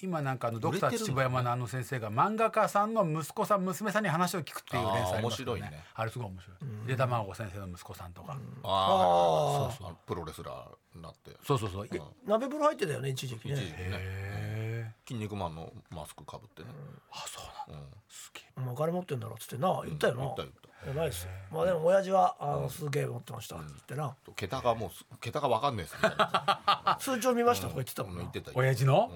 [0.04, 5.84] 今なんかあのドクター秩父山のあの先生が漫画家さんの息子さん娘さんに話を聞くっていう連載ありますよあー面白いね。
[5.94, 6.56] あれすごい面白い。
[6.82, 9.96] ゆで卵先生の息子さんとか、ああそうそう。
[10.06, 11.30] プロレスラーになって。
[11.46, 11.90] そうそうそう、い
[12.26, 14.94] 鍋風呂入ってたよね一時期ね。
[15.08, 16.68] 筋肉マンのマスクかぶってね。
[17.10, 18.70] あそうなんだ、すげえ。
[18.70, 20.20] お金持ってんだろっつってな言ったよな。
[20.22, 24.14] 言った言ったやばいっすよまあでも親父はあのすげえ持ってましたって言ってな。
[24.34, 27.68] 桁がもうす桁がわかんないですみたいな通帳見ました？
[27.68, 28.14] とか言ってたもん。
[28.16, 29.10] な言ってた親父の、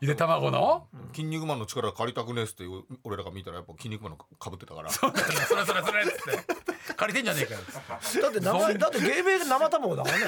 [0.00, 2.64] ゆで卵の、筋肉マンの力借りたくねえっすって
[3.04, 4.90] 俺らが見たらやっぱ筋肉マンのかぶってたから。
[4.90, 6.60] それそれそれそれっつって。
[6.96, 7.60] 借りてんじゃねえかよ
[8.22, 10.24] だって名前だって芸名で生卵だからね。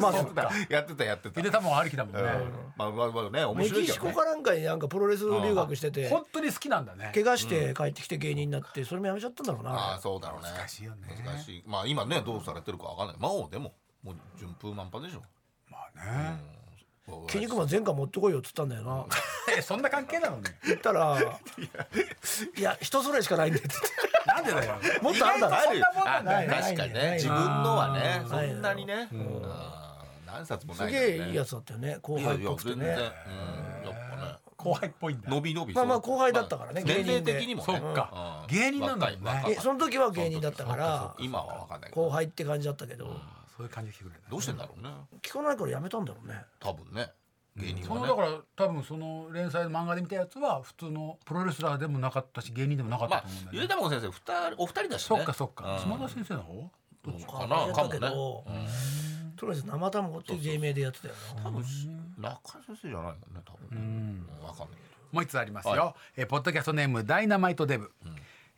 [0.00, 0.50] まあそっか。
[0.68, 1.40] やってたやってた。
[1.40, 2.22] ゆで卵ありきだもんね、
[2.76, 4.00] まあまあまあね面メ白いけどね。
[4.00, 7.12] キシコかなんかになんかプロレス留学してて本当に好きなんだね。
[7.14, 10.48] 怪我して帰ってきて芸人になってそれもやめちゃったんだろうあなあそうだろうね。
[10.56, 11.08] 難しいよね。
[11.24, 11.62] 難しい。
[11.66, 13.16] まあ今ねどうされてるかわかんない。
[13.18, 15.22] まあでももう順風満帆でしょ。
[15.70, 16.38] まあね、
[17.28, 19.06] 筋肉マン前回持ってこいよっつったんだよな。
[19.56, 20.58] え そんな関係なのね。
[20.64, 21.18] 言ったら
[22.56, 22.76] いや。
[22.80, 23.68] 人それしかないんでって
[24.26, 24.74] なんでだよ。
[25.02, 25.56] もっとあるだろ。
[25.62, 26.48] そんなもんない。
[26.48, 27.14] ない確かにないね。
[27.14, 29.08] 自分のはねそないんなにね。
[29.44, 31.00] あー何冊もなすいね。
[31.00, 31.98] げえいいやつだったよね。
[32.02, 32.88] 後輩っぽくて全然。
[32.88, 32.96] うん。
[32.96, 33.06] ね
[33.84, 35.30] やっぱね後輩っぽいんだ。
[35.30, 37.38] 伸び伸びまあまあ後輩だったからねまあ年齢芸人で。
[37.38, 37.66] 的にもね。
[37.66, 38.44] そっか。
[38.48, 38.54] うん。
[38.54, 39.56] 芸人なんだもんね。
[39.60, 43.06] その時は芸人だったから今は分かんない後輩って感じだったけど。
[43.56, 44.90] そういう感じで来てくれるんだどうしてんだろうね。
[45.20, 46.44] 聞かないからやめたんだろうね。
[46.60, 47.10] 多分ね。
[47.56, 54.06] 芸人そのはねだから多分その連載の漫画で見たやつは普通のプロレスラーでもなかったし芸人でもなかっまあたと思うんだよね、ゆでたまご先生
[54.56, 55.16] お二人だしね。
[55.16, 55.74] そっかそっか。
[55.74, 55.80] うん。
[55.80, 56.70] 島田先生の方
[57.04, 58.68] どっちかなかもね
[59.38, 61.62] とりあえず生卵っていう芸名でやってたよな多分
[62.18, 64.16] 中井先生じゃないもんね多分。
[64.16, 64.68] ね分かんない
[65.12, 67.90] もう一つありますよ、はえーポッドキャストネームダイナマイトデブ、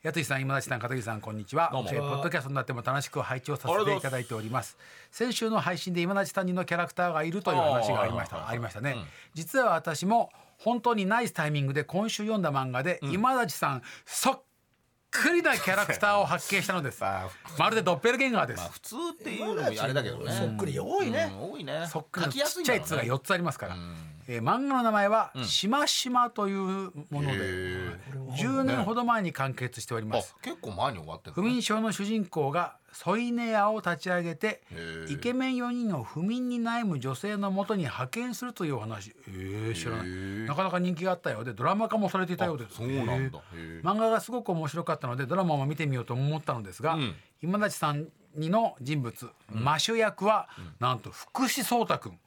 [0.03, 1.89] やついさん今立さん片桐さんこんにちは、えどうも。
[1.89, 4.77] ーポッドキャストになっても楽しく拝聴させていただいております。
[5.11, 8.97] 先週の配信で今立さんにのキャラクターがいるという話がありましたありましたね、
[9.33, 14.41] 実は私も本当にナイスタイミングで今週読んだ漫画で、今立さんそっ
[15.11, 17.01] くりなキャラクターを発見したのです。
[17.01, 20.31] まあまるでドッペルゲンガーです、まあ普通っていうのもあれだけどね。
[20.31, 21.31] そっくり多いね。
[21.33, 21.51] うん。
[21.51, 21.85] 多いね。
[21.91, 22.85] そっくりの書きやすいんだろうね。
[22.85, 23.75] ちっちゃい図が4つありますから、
[24.27, 27.97] えー漫画の名前は「しましま」というもので、へ
[28.37, 30.35] 10年ほど前に完結しております。
[30.41, 34.61] 結構前に終わってる不眠症の主人公が添い寝屋を立ち上げて
[35.09, 39.15] イケメン4人を不眠に悩む女性のもとに派遣するというお話。
[39.27, 40.07] えー、知らない。
[40.47, 42.69] なかなか人気があったようでドラマ化もされていたようで。
[42.69, 43.39] すそうなんだ。
[43.83, 47.15] 漫画がすごく面白かったのでドラマも見てみようと思ったのですが、ん。
[47.41, 52.17] 今立さんにの人物、マシュ役は、なんと福士蒼太君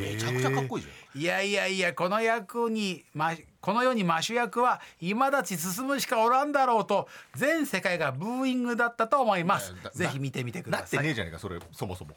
[0.00, 1.20] めちゃくちゃかっこいいじゃん。
[1.20, 9.72] いやいやいやこの役に、ま、この世にマシュ役は今立ち進むしかおらんだろうと全世界がブーイングだったと思います。
[9.72, 12.16] いやだぜひ見てみてくなってださいねえじゃねえかそれそもそも。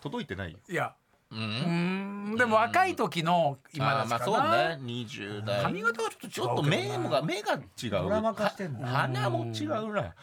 [0.00, 0.58] 届いてないよ。
[0.68, 0.94] いや。
[1.30, 2.34] ううん。
[2.34, 2.36] ん。
[2.36, 4.78] でも若い時の今あーまあそうね。
[4.82, 5.62] 20代。
[5.62, 7.90] 髪型はちょっと違うちょっとけどな目が目が違う。
[7.90, 10.14] ドラマ化してんの鼻も違うな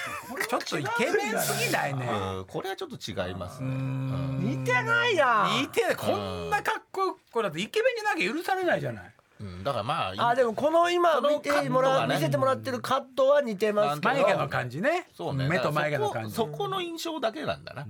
[0.48, 2.06] ちょっとイケメンすぎないね。
[2.06, 3.70] うんこれはちょっと違いますね。
[3.70, 5.96] 似てないな似てない。
[5.96, 9.12] こんなかっこよくだってイケメンじゃなきゃ許されないじゃない。
[9.40, 12.14] うんだからまああでもこの今見てもらう、カットがね。
[12.16, 14.14] 見せてもらってるカットは似てますけど。
[14.14, 15.08] 眉毛の感じね。
[15.16, 15.48] そうね。
[15.48, 16.34] 目と眉毛の感じ。
[16.34, 17.86] そこそこの印象だけなんだな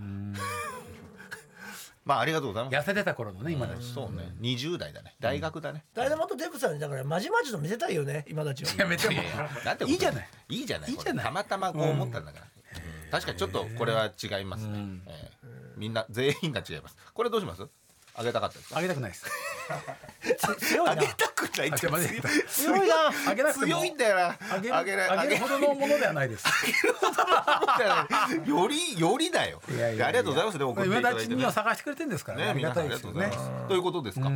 [2.04, 2.76] まあありがとうございます。
[2.76, 4.34] 痩せてた頃のね今だしそうね。
[4.40, 5.14] 20代だね。
[5.20, 5.84] 大学だね。
[5.94, 9.14] ダイナマイトデブさんにだからまじまじと見せたいよね今たちはやめても
[9.64, 12.46] なんていいじゃないいいじゃないいいじゃないたまたまこう思ったんだから、
[13.10, 15.40] 確かにちょっとこれは違いますね、ええ
[15.76, 17.66] みんな全員が違いますこれどうします
[18.14, 18.78] あげたかったですか？
[18.78, 19.24] あげたくないです。
[20.66, 20.92] 強いな。
[20.92, 21.78] あげたくないって。
[22.48, 22.94] 強いな。
[23.28, 23.66] あげなくても。
[23.66, 24.36] 強いんだよな。
[24.52, 26.44] あげるあげるあげるほどのものではないです。
[28.44, 29.62] よりよりだよ。
[29.70, 30.58] いやいやありがとうございます。
[30.58, 32.44] ね送っていた探してくれてるんですからね。
[32.44, 33.26] ねあり皆さんありがたいですよね。
[33.26, 33.50] がとうござい。
[33.60, 34.26] ますということですか、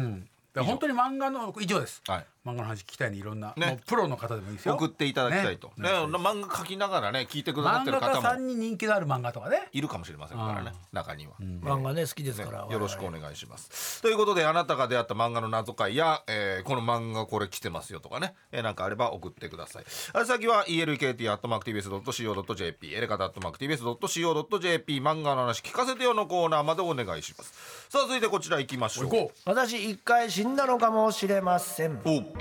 [0.64, 2.02] 本当に漫画の以上です。
[2.06, 3.54] はい漫画の話聞きたいにいろんな。
[3.56, 3.80] ね。
[3.86, 4.74] プロの方でもいいですよ。
[4.74, 5.88] 送っていただきたいと、ね。
[5.88, 5.94] ね。
[5.94, 8.12] 漫画描きながらね聞いてくださっ漫てる方も。
[8.14, 9.68] 画家さんに人気のある漫画とかね。
[9.72, 12.44] いるかもしれませんからね中には、漫画ね好きですね。
[12.44, 14.02] から、よろしくお願いします。
[14.02, 19.84] ということであなたが出会った漫画の謎解や、えーこの漫画これ来てますよとかね、えーなんかあれば送ってください。
[20.12, 27.52] あれ先は elkt.mactvs.co.jp エレカタ .mactvs.co.jp 漫画の話聞かせてよのコーナーまでお願いします。
[27.88, 29.30] さあ続いてこちら行きましょう。
[29.44, 32.00] 私一回死んだのかもしれません。
[32.04, 32.33] おう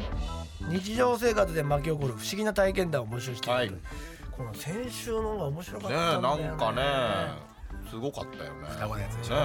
[0.70, 3.72] 日常生活で巻き起こる不思議な体験談を募集している、はい。
[4.32, 7.54] この先週の方が面白かっねたんだよ、ね、なんかね
[7.90, 8.68] すごかったよね。
[8.70, 9.36] 双子のやつでしょ。
[9.36, 9.42] ね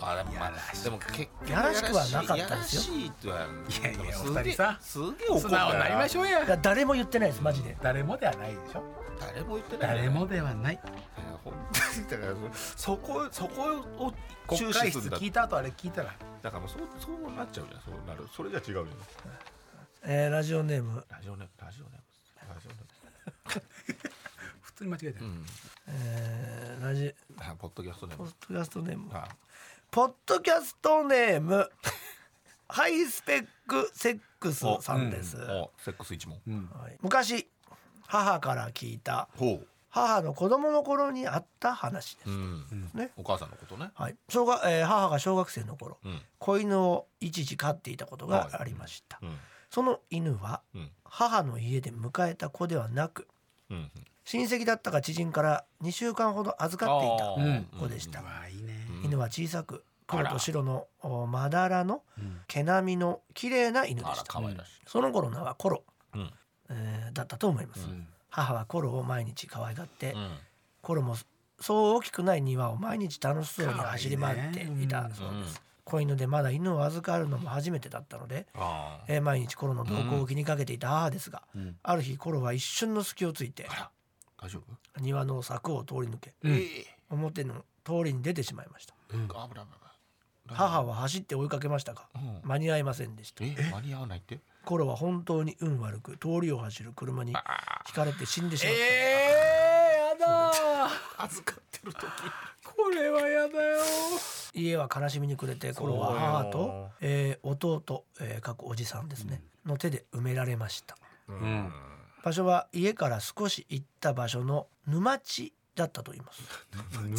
[0.00, 2.94] あれまあでも結局やらしくはなかったですよ。
[2.96, 3.38] やらしいとはい
[3.84, 4.78] やいやお二人さ。
[4.80, 7.76] すげえ怒った素直になりましょういやや誰も言ってないですマジで。
[7.80, 8.82] 誰もではないでしょ。
[9.20, 9.96] 誰も言ってない。
[9.98, 10.80] 誰もではない。
[11.44, 12.22] 本当に。
[12.22, 13.62] だから そこそこ
[13.98, 14.12] を
[14.48, 16.12] 国注視するんだ聞いた後あれ聞いたら。
[16.42, 17.82] だからもうそうそうなっちゃうじゃん。
[17.82, 18.28] そうなる。
[18.34, 18.86] それじゃ違うじゃん
[20.04, 21.50] えーラジオネーム、ラジオネーム。
[21.64, 21.98] ラジオネーム。
[22.54, 22.76] ラジオネ
[24.60, 25.46] 普通に間違えてるうん。
[25.88, 28.24] えーラジあポッドキャストネーム。
[28.24, 29.10] ポッドキャストネーム。
[29.12, 29.28] あ。
[29.92, 31.70] ポッドキャストネーム。
[32.68, 36.40] ハイスペックセックスさんです、おセックス一問。
[36.72, 36.98] はい。
[37.00, 37.48] 昔
[38.06, 39.28] 母から聞いた。
[39.36, 39.60] ほ
[39.90, 42.30] 母の子供の頃にあった話です。
[42.30, 42.90] う、うん。
[42.94, 43.10] ね。
[43.16, 43.90] お母さんのことね。
[43.94, 46.20] はい、小学えー母が小学生の頃、うん。
[46.38, 49.36] 子犬を一時飼っていたことがありました、うん
[49.72, 50.90] その犬はうん。
[51.04, 53.26] 母の家で迎えた子ではなく
[53.70, 53.90] うん
[54.24, 57.78] 親戚だったか知人から2週間ほど預かっていあたー。
[57.78, 58.22] 子でした、
[59.02, 62.02] 犬は小さく黒と白のおまだらの
[62.46, 64.24] 毛並みの綺麗な犬でした。
[64.32, 64.82] 可愛らしい。
[64.86, 65.82] その頃の名はコロ、
[66.14, 66.32] うん。
[66.70, 67.88] えーだったと思います、
[68.30, 70.30] 母はコロを毎日可愛がって、うん。
[70.82, 71.16] コロも
[71.60, 75.42] そう大きくない庭を毎日楽しそうに走り回っていたそううん。
[75.42, 78.46] です、子犬でまだ犬を預かるのも初めてだったので、
[79.08, 81.42] えー毎日コロの動向を気にかけていた母ですが、
[81.82, 83.66] ある日コロは一瞬の隙をついて
[84.40, 84.58] 大丈
[84.96, 85.00] 夫？
[85.00, 86.86] 庭の柵を通り抜け、ええ。
[87.10, 88.94] 表の通りに出てしまいました。
[89.10, 89.66] 危ない危ない
[90.48, 92.40] 母は走って追いかけましたが、うん。
[92.42, 93.44] 間に合いませんでした。
[93.44, 94.40] え間に合わないって？
[94.64, 97.34] コロは本当に運悪く通りを走る車に
[97.86, 102.02] ひかれて死んでしまった、えー、やだー預かってる時。
[102.64, 103.78] これはやだよ。
[104.54, 110.96] 家は悲しみに暮れてコロは母と、えー弟、えー、各おじさんですね、の手で埋められました。
[111.28, 111.72] うん。
[112.22, 116.42] 場所は家から少し行った場所の沼地だったと言います。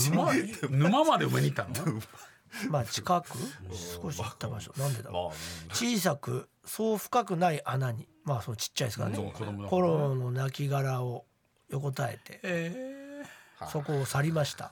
[0.10, 0.34] 沼
[0.70, 2.02] 沼まで埋めに行ったの？
[2.70, 3.30] まあ近く
[3.72, 4.74] 少し行った場所。
[4.78, 5.68] なんでだろう。
[5.68, 10.72] ま小さくそう深くない穴にまあそのちっちゃいですからね、そう子供だコロの亡骸
[11.04, 11.26] を
[11.70, 13.03] 横たえてえあ
[13.72, 14.72] そこを去りました。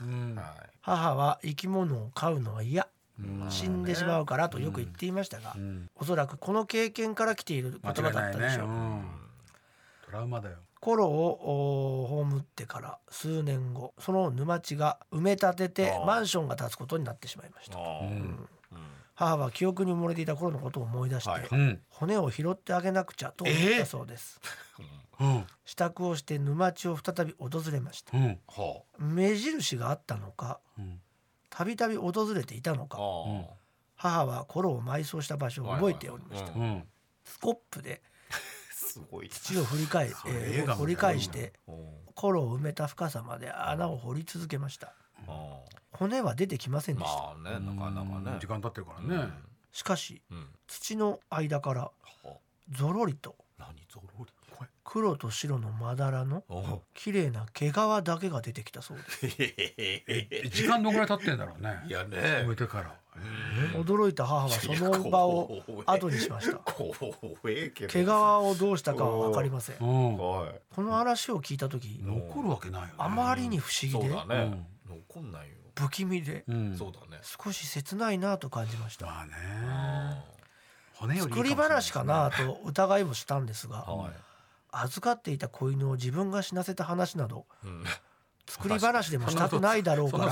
[0.82, 2.88] 母は生き物を飼うのは嫌。
[3.50, 5.90] 死んでしまうからとよく言っていましたが、ん。
[5.96, 9.04] おそらくこの経験から来ている言葉だったでしょう、うん、
[10.06, 10.58] トラウマだよ。
[10.80, 17.78] コロをお葬ってから数年後その沼地が埋め立ててマンションが建つことになってしまいました。
[17.78, 18.48] うん
[19.16, 21.48] 母は記憶に埋もれていた頃のことを思い出して、はい。
[21.52, 21.82] うん。
[21.90, 24.40] 骨を拾ってあげなくちゃと思ったそうです、
[25.20, 25.46] うん。
[25.66, 28.18] 支度をして沼地を再び訪れました。
[28.18, 28.40] うん。
[28.48, 31.00] は目印があったのかうん。
[31.50, 32.88] たびたび訪れていたのあ。
[32.88, 33.62] かあ
[33.96, 36.84] 母はコロを埋葬した場所を覚えておりました、はいうん。
[37.24, 38.02] スコップで
[38.74, 41.76] すごい土を振り返、えー映画みたい掘り返してうん。
[42.16, 44.88] コロを埋めた深さまで穴を掘り続けました。
[44.88, 44.94] あ
[45.92, 48.38] 骨は出てきませんーでした、まあねなかなかね。
[48.40, 49.30] 時間経ってるからね、
[49.72, 50.48] しかしうん。
[50.68, 51.92] 土の間からは
[52.72, 60.50] ゾロリと何ゾロリ怖い黒と白のまだらのお綺麗な毛皮だけが出てきたそうです。
[60.50, 61.82] 時間どんぐらい経ってんだろうね。
[61.88, 62.44] いやね。
[62.46, 62.96] 植えてから。
[63.74, 66.56] 驚いた母はその場を後にしました。
[66.58, 66.94] 怖
[67.50, 67.92] えけど。
[67.92, 72.94] 毛皮をどうしたかは分かりませんこの話を聞いた時残るわけないよね。
[72.98, 74.16] あまりに不思議で
[75.10, 75.56] 残んないよ。
[75.76, 76.44] 不気味で。
[76.48, 76.78] うん。
[76.78, 77.22] そうだね。
[77.24, 79.06] 少し切ないなと感じました。
[79.06, 79.32] まあね。
[80.96, 84.14] 骨よりいい作り話かなと疑いもしたんですがはい。
[84.72, 87.84] 預かっていた子犬を自分が死なせた話などうん。
[88.48, 90.26] 作り話でもしたくないだろうから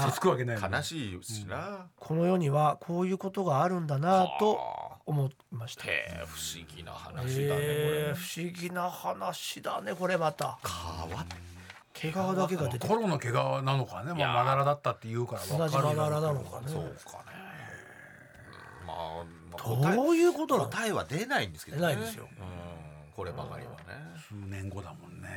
[0.77, 10.57] 悲しいしなこの世にはこういうことがあるんだなとは思いましたあへえ不思議な話だねこれえー不思議な話だねこれまた
[11.07, 11.25] 変わっ
[12.01, 14.13] 毛皮だけが出てコロの毛皮なのかね。
[14.13, 16.67] まあまだらだったって言うから分かるまだらなのかね。
[16.67, 17.39] そうかね。
[18.87, 19.25] まあ
[19.93, 21.81] どういうことなの答えは出ないんですけどね。
[21.81, 22.27] 出ないんですよ。
[22.31, 23.13] うん。
[23.13, 23.77] こればかりはね。
[24.27, 25.27] 数年後だもんね。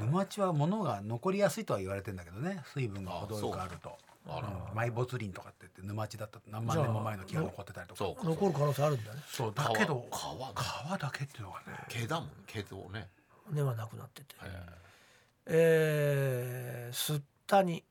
[0.00, 2.62] 沼地は物が残りやすいとは言われてんだけどね。
[2.74, 3.96] 水分が程よくあると。
[4.30, 4.42] あ
[4.74, 7.98] 埋没林とかって言って沼地だった何万年も前の木が残ってたりとか。
[7.98, 8.28] そうか。
[8.28, 9.20] 残る可能性あるんだね。
[9.26, 9.52] そう。
[9.54, 11.64] だけど皮皮皮だけっていうのがね。
[11.88, 12.30] 毛だもん。
[12.46, 13.08] 毛をね。
[13.50, 14.34] 根はなくなってて。
[14.44, 14.87] え
[15.48, 17.82] えー、すったに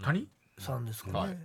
[0.00, 1.38] 何さんですかね、はい。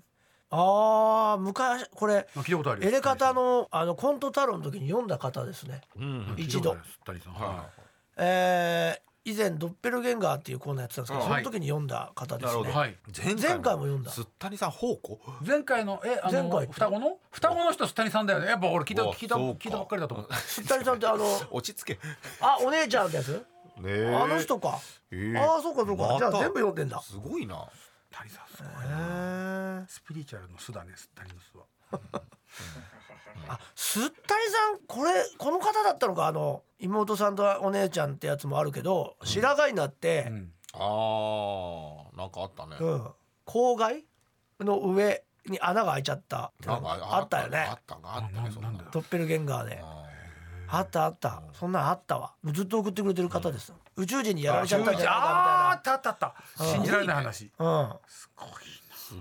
[0.50, 5.82] ああ昔これ聞いたことあるよエレカタのあのコント太郎の時に読んだ方ですね。
[5.98, 6.36] ーうん。
[6.38, 6.76] 一度。
[7.06, 7.34] 谷さん。
[7.34, 7.66] は
[8.18, 11.44] えー、以前ドッペルゲンガーっていうコーナーやってたんですけど、はい。
[11.44, 12.80] その時に読んだ方ですね、なるほど。
[12.80, 12.98] はい。
[13.24, 14.12] 前前回も読んだ。
[14.12, 16.68] すったにさん宝庫前回のえあの前回。
[16.74, 17.18] 双子の？
[17.32, 18.48] 双子の人す谷さんだよね。
[18.48, 19.56] やっぱ俺聞いたうわ聞いたそう。
[19.56, 20.34] か聞いたばっかりだと思う。
[20.36, 22.00] すったりさんってあの 落ち着け。
[22.42, 23.46] あお姉ちゃんってやつ、
[23.82, 24.16] ねえ。
[24.16, 24.80] あの人か、
[25.12, 26.18] えーああそうかそうか、また。
[26.20, 27.02] じゃあ全部読んでんだ。
[27.02, 27.68] すごいな。
[28.12, 28.48] 谷さん。
[28.56, 29.88] すごいへー。
[29.88, 31.66] スピリチュアルの巣だねす谷の巣は。
[33.48, 36.28] あすったりさんこれこの方だったのか？
[36.28, 40.52] あの妹さんとお姉ちゃんってやつもあるけど白髪になって、うん。
[40.74, 42.78] あーなんかあったね。
[42.80, 43.08] うん。
[43.46, 44.06] 口外
[44.60, 47.58] の上に穴が開いちゃったなんかがあったよね。
[47.58, 49.82] あったあったねそんななんだよドッペルゲンガーで。
[49.84, 50.04] あ
[50.72, 51.42] あったあった。
[51.54, 52.34] そんなんあったわ。
[52.46, 56.18] ずっと送ってくれてる方です、宇宙人にやられちゃったんじゃないあーあかったあったあっ
[56.58, 58.30] た信じられない話みたいなーす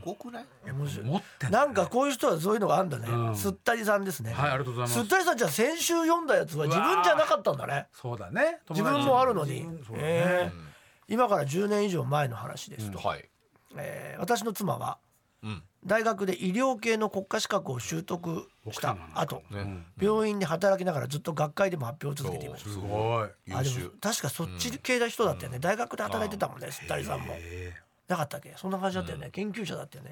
[0.04, 10.70] ごくないうん面白い持ってなんかこういう人はそういうのがあるんだね、うんすったりさんですね、はいありがとうございますすったりさんじゃあ先週読んだやつは自分じゃなかったんだねそうだね自分もあるのに、ねえー
[11.12, 13.28] 今から10年以上前の話ですと、はい
[13.76, 14.98] えー私の妻は
[15.42, 23.28] うん大学で医療系の国家資格を習得した後ね病院で働きながらずっと学会でも発表を続けていましたすごい。
[23.54, 27.72] あでも確かそっち系の人だったよね、大学で働いてたもんねすったりさんもえ
[28.08, 28.54] なかったっけ？
[28.56, 30.10] そんな感じだったよね、研究者だったよね。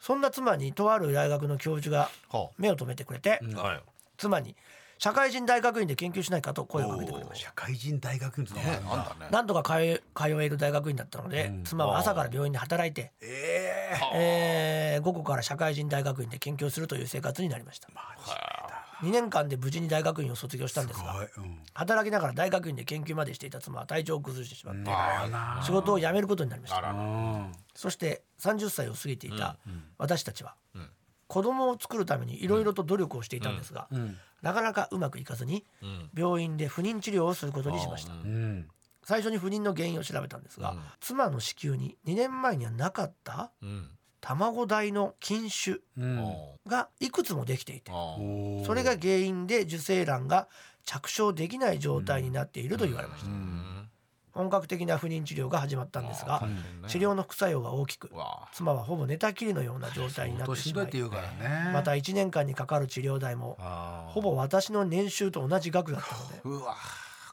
[0.00, 3.80] そんな妻にとある大学の教授がは目を留めてくれて、あはい。
[4.18, 4.56] 妻に
[5.02, 7.46] 社会人大学院で研究しないかと声をかけてくれました。
[7.46, 8.80] 社会人大学院ってね。
[9.32, 17.88] るんとか通え通える大学院だったので、妻は朝から病院で働いて、ええー午後から社会人大学院で研究するという生活になりました。
[19.02, 21.58] 2年間で無事に大学院を卒業したんですがうん。
[21.74, 26.94] 働きながら大学院で研究までしていた妻は体調を崩してしまって、仕事を辞めることになりました。
[27.74, 29.56] そして30歳を過ぎていた
[29.98, 30.88] 私たちは、ん
[31.32, 34.18] 子供を作るためにいろいろと努力をしていたんですが、ん。
[34.42, 36.10] なかなかうまくいかずにうん。
[36.14, 38.68] 病院で不妊治療をすることにしました、うん。
[39.02, 40.80] 最初に不妊の原因を調べたんですが、うん。
[41.00, 43.88] 妻の子宮に2年前にはなかったうん。
[44.20, 46.34] 卵代の筋腫うん。
[46.66, 47.90] がいくつもできていて
[48.66, 50.48] それが原因で受精卵が
[50.84, 53.88] 着床できない状態になっていると言われました、うん
[54.32, 56.42] 本格的な不妊治療が始まったんですが
[56.88, 58.10] 治療の副作用が大きく
[58.52, 60.86] 妻はほぼ寝たきりのような状態になってしまい
[61.72, 63.58] また1年間にかかる治療代も
[64.08, 66.74] ほぼ私の年収と同じ額だったのでうわ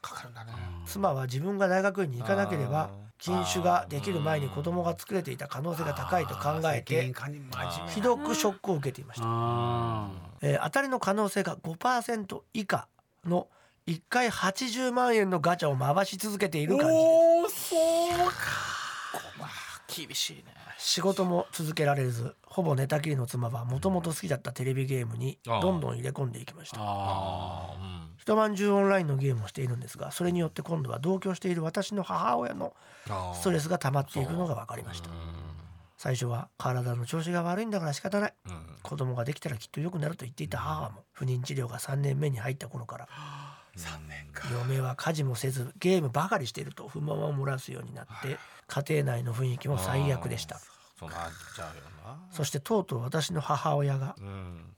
[0.02, 0.54] かかるんだね。
[0.86, 7.14] 妻は自分が大学院に行かなければ禁酒ができる前に子供が作れていた可能性が高いと考えて
[7.90, 10.10] ひどくショックを受けていました、あ
[10.42, 12.88] えー当たりの可能性が5%以下
[13.26, 13.48] の
[13.88, 16.96] 1回80万円のガチャを回し続けているー感じ。
[16.96, 17.76] おーそ
[18.26, 18.34] うか。
[19.40, 19.50] まあ
[19.88, 20.44] 厳しいね
[20.78, 26.78] 仕事も続けられずほぼ寝たきりの妻はもともと好きだったテレビゲームにどんどん入れ込んでいきました。
[26.80, 32.76] ああー一晩中オンラインのゲームをしているんですがそれによって今度は同居している私の母親の
[33.34, 35.10] ストレスが溜まっていくのが分かりました。
[35.98, 38.34] 最初は体の調子が悪いんだから仕方ない。
[38.46, 38.52] うん。
[38.52, 43.08] うん子供ができたらきっと良くなると言っていた母も不妊治療が3年目に入った頃から
[43.80, 50.60] 3年か嫁は家事もせずゲームばかりしていると不満を漏らすようになって家庭内の雰囲気も最悪でした。
[52.32, 54.76] そしてとうとう私の母親がうん。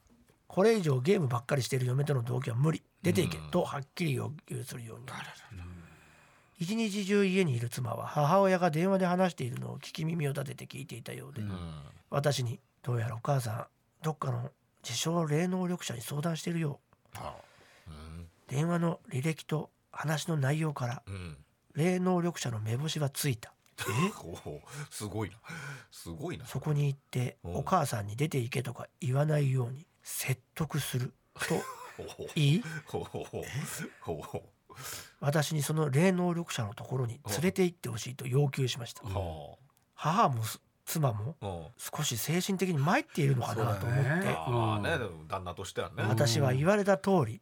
[0.48, 2.84] これ以上ゲームばっかりしている嫁との同居は無理。
[3.02, 5.20] 出て行けとはっきり要求するようになる。
[6.60, 11.42] 一日中家にいる妻は母親が電話で話しているのを聞き耳を立てて聞いていたようで、
[12.12, 13.66] 私に「どうやらお母さん
[14.04, 14.52] どっかの
[14.84, 16.80] 自称霊能力者に相談してるよ
[17.14, 17.36] は
[18.52, 21.38] 電話の履歴と話の内容からあうん。
[21.74, 23.54] 霊能力者の目星はついた。
[24.24, 25.38] おおすごいな。
[25.90, 26.46] すごいな。
[26.46, 27.50] そこに行ってう。
[27.50, 31.14] んお母さんに出て行けとか言わないように説得する。
[31.48, 31.56] と
[32.04, 33.04] ほ言いほう。
[33.06, 33.24] ほう。
[33.24, 33.44] ほう。
[34.02, 34.44] ほうほ
[35.22, 39.04] 私にその霊能力者のところに連れて行ってほしいと要求しました。
[39.04, 39.56] うは
[39.94, 41.66] 母もす妻もあうん。
[41.78, 44.24] 少し精神的に参っているのかなと思って、そうだね。
[44.50, 46.04] まあねでも旦那としてはね。
[46.10, 47.42] 私は言われた通り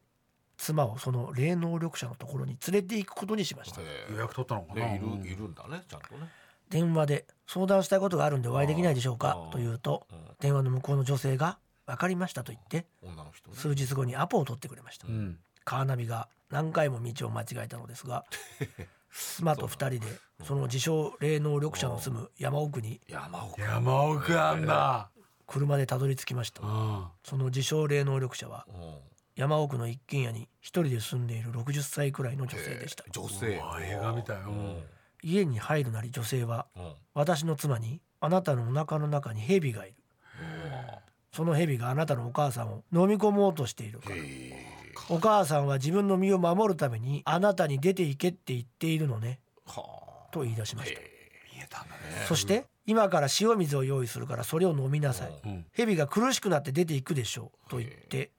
[0.60, 3.80] 妻をその霊能力者のところに連れて行くことにしました。
[3.80, 5.22] へ予約取ったのかな、えねいるうん。
[5.24, 6.28] いるんだねちゃんとね。
[6.68, 9.48] 電話で相談したいことがあるんでお会いできないでしょうか？
[9.52, 10.18] と言うとうん。
[10.38, 13.56] 電話の向こうの女性が分かりましたと言って女の人ね。
[13.56, 15.06] 数日後にアポを取ってくれました。
[15.08, 15.38] うん。
[15.64, 18.24] カーナビが何回も道を間違えたのですが
[19.10, 20.06] 妻と二人で
[20.44, 23.60] その自称霊能力者の住む山奥に山奥。
[23.60, 25.10] 山奥なんだ、
[25.46, 26.62] 車でたどり着きました。
[26.62, 27.06] うん。
[27.24, 33.04] その自称霊能力者はうん山奥の一軒家に一人で住んでいる60歳くらいの女性でした。
[33.10, 33.60] 女性。
[33.82, 34.48] 映画みたいよ。
[34.48, 34.82] うん。
[35.22, 36.92] 家に入るなり女性はうん。
[37.14, 39.94] 私の妻に「あなたのお腹の中に蛇がいる」
[41.32, 44.16] その蛇があなたのお母さんを飲み込もうとしているから。
[45.08, 49.40] お母さんは自分の身を守るためにあなたに出て行けって言っているのね。
[49.66, 51.00] はと言い出しました。
[51.00, 51.06] 見
[51.62, 52.00] えたんだね。
[52.26, 55.32] そして今から塩水を用意するからそれを飲みなさい。
[55.44, 55.66] うん。
[55.72, 57.70] 蛇が苦しくなって出ていくでしょう。
[57.70, 58.30] と言って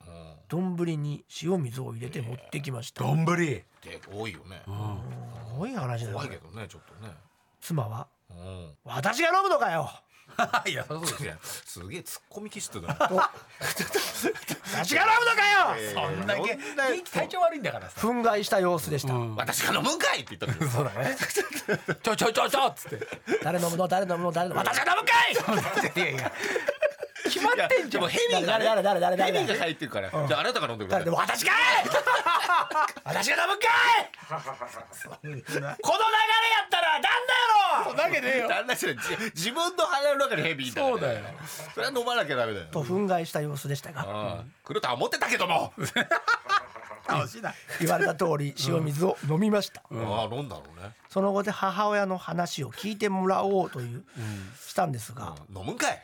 [0.51, 3.03] 丼に塩水を入れて持ってきました。
[3.03, 3.25] 丼？
[3.25, 3.65] で
[4.11, 4.61] 多いよね。
[4.65, 7.13] すごい話だよ怖いけどねちょっとね。
[7.61, 9.89] 妻はうん「私が飲むのかよ。
[10.65, 12.95] いやそうそういやすげえツッコミ気質だな
[14.73, 19.35] 私が飲むのかよ!」そんだけそんな元気体調悪いんだからさ、憤慨した様子でした、うん。
[19.35, 21.15] 私が飲むんかいって言ったのそうだね。
[22.01, 23.07] ちょちょちょちょっつって。
[23.43, 23.87] 誰飲むの？
[23.87, 24.31] 誰飲むの？
[24.31, 24.69] 誰飲むの？
[24.69, 25.33] 私が飲むかい！
[25.95, 26.31] いやいや
[27.41, 28.07] 決まってんじゃん。
[28.07, 30.09] ヘビがね誰誰誰誰誰ヘビが入ってるから。
[30.09, 31.09] じゃああなたが飲んでください。
[31.09, 31.53] 私かい！
[33.05, 33.67] 私が飲むか
[34.01, 35.21] い！
[35.21, 38.47] この流れやったら旦那やろだけでよ。
[38.47, 38.89] 旦那じゃ
[39.33, 41.19] 自分の腹の中にヘビいたそうだよ
[41.73, 44.43] それは飲まなきゃダメだよと憤慨した様子でしたが。
[44.63, 45.73] 来るとは思ってたけども。
[47.79, 50.91] 言われた通り塩水を飲みました、ああ飲んだろうね。
[51.09, 54.05] その後で母親の話を聞いてもらおうという、
[54.57, 55.35] したんですが。
[55.53, 56.01] 飲むんかい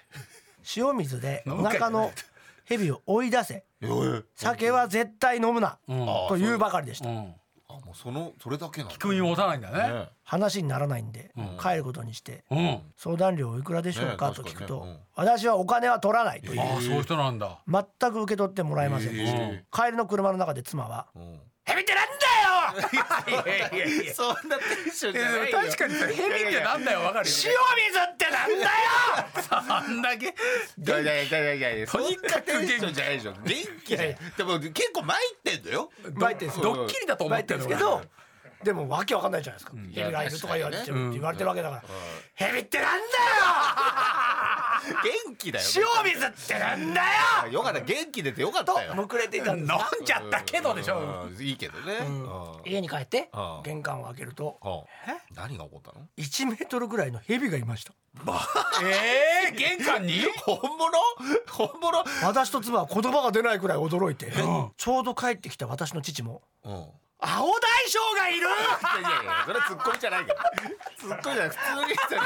[0.75, 2.11] 塩水でお腹の
[2.65, 3.63] 蛇を追い出せ。
[4.35, 6.05] 酒は絶対飲むな、うん。
[6.27, 7.11] というばかりでした、う。
[7.13, 7.33] ん
[7.69, 9.93] あもうそのそれだけな聞く耳持たないんだね。
[9.93, 12.43] ね話にならないんで、帰ることにして。
[12.49, 12.79] うん。
[12.95, 14.29] 相談料いくらでしょうか？
[14.29, 17.59] ねと聞くと、ね私はお金は取らないという、ああそういう人なんだ。
[17.67, 21.07] 全く受け取ってもらえませんでした、へ帰りの車の中で妻は
[21.67, 22.47] うん「蛇ってなんだよ！
[23.27, 24.13] いやいやいや。
[24.13, 25.57] そんなテンションじゃないよ。
[25.59, 28.69] 確かにさヘビってなんだよわかるよ塩水ってなんだよ!」
[29.49, 30.29] あんだけい
[30.87, 33.33] やいやいやいやいやとにかくテンションじゃないでしょ。
[33.43, 33.55] 元
[33.85, 35.91] 気ででも結構参ってんだよ。
[36.11, 38.01] バイテンですドッキリだと思ってるテンですけど
[38.67, 41.83] でもわけわかんないじゃないですか、蛇がいるとか言われて,、うん言われてるわけだから
[42.35, 43.01] 「蛇ってなんだよ！
[45.25, 45.65] 元気だよ。
[46.03, 47.01] 塩水ってなんだ
[47.47, 47.79] よ!」よかった。
[47.79, 48.89] 元気出てよかったよ。
[48.91, 51.27] とむくれていたんですが飲んじゃったけどでしょ。
[51.29, 51.37] うん。
[51.41, 51.93] いいけどね。
[52.01, 52.61] うん。
[52.65, 53.61] 家に帰ってうん。
[53.63, 57.93] 玄関を開けるとはあ何が起こったの？1メートルぐらいの蛇がいました。
[58.83, 60.21] ええ玄関に？
[60.45, 60.91] 本物？
[61.49, 62.03] 本物？
[62.23, 64.31] 私と妻は言葉が出ないくらい驚いて、
[64.77, 66.85] ちょうど帰ってきた私の父もうん
[67.19, 68.55] 「青大将がいる!」いや
[68.99, 70.51] いやいやそれはツッコミじゃないから
[70.97, 71.57] ツッコミじゃない普
[72.07, 72.21] 通に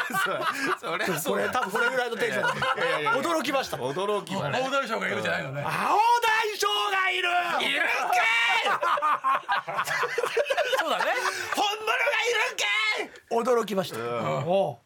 [0.79, 2.57] それそれそこれれ多分これぐらいのテンション。
[2.57, 3.77] いやいやいやで驚きました。
[3.77, 5.63] 青驚きはね大大将がいるじゃないのね。
[5.63, 7.29] 大将がいる！
[7.61, 7.81] いる
[10.79, 11.03] そうだね。
[11.55, 11.93] 本物が
[12.27, 12.63] いるんか
[13.03, 13.61] い！
[13.61, 13.97] 驚きました、
[14.45, 14.79] お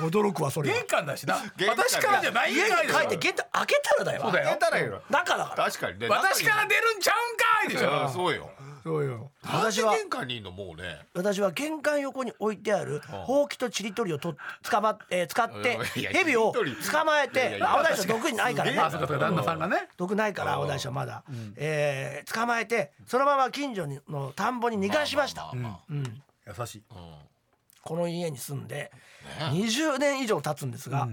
[0.00, 0.74] う驚くわそれは。
[0.76, 1.36] 玄関だしな。
[1.68, 4.22] 私からじゃない家に帰って玄関開けたらだよ。
[4.22, 4.44] そうだよ。
[4.46, 5.64] 開けたらいいの中だから。
[5.64, 6.08] 確かにね。
[6.08, 7.90] 私から出るんちゃうんかいでしょ。
[8.02, 8.12] うん。
[8.12, 8.50] そうよ
[8.82, 9.30] そうよ。
[9.42, 11.06] 私私は玄関にいんのもうね？
[11.14, 14.34] 私は玄関横に置いてあるほうきとちりとりをと
[14.70, 15.78] 捕まって使って
[16.12, 18.76] 蛇を捕まえて青大将毒ないからね。
[18.76, 19.88] 旦那さんがね。
[19.96, 21.24] 毒ないから青大将まだ、
[21.56, 25.52] えー捕まえてそのまま近所の田んぼに逃がしました、
[25.90, 26.82] 優しい。
[27.82, 28.92] この家に住んで
[29.38, 31.08] 20年以上経つんですが、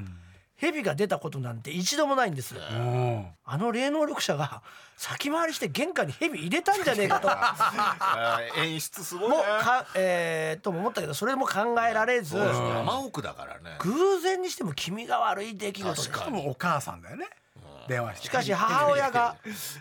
[0.59, 3.27] 蛇が出たことなんて一度もないんです、うん。
[3.45, 4.61] あの霊能力者が
[4.97, 7.29] 先回りして玄関に蛇入れたんじゃねえかと。
[8.61, 12.37] 演出すごいもねか、えーとも思ったけどそれも考えられず。
[12.37, 13.77] 山奥だからね。
[13.79, 17.27] 偶然にしても気味が悪い出来事です確か多分お母さんだよね。
[17.87, 18.25] 電話して。
[18.27, 19.35] しかし母親が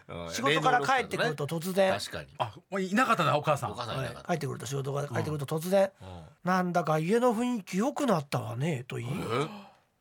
[0.07, 0.31] うん。
[0.31, 1.93] 仕事から帰ってくると突然。
[1.99, 2.29] 確かに。
[2.39, 3.75] あもういなかったなお母さん。
[3.75, 5.91] 帰ってくると仕事から帰ってくると突然
[6.45, 9.49] 「なんだか家の雰囲気良くなったわね」と言いえ？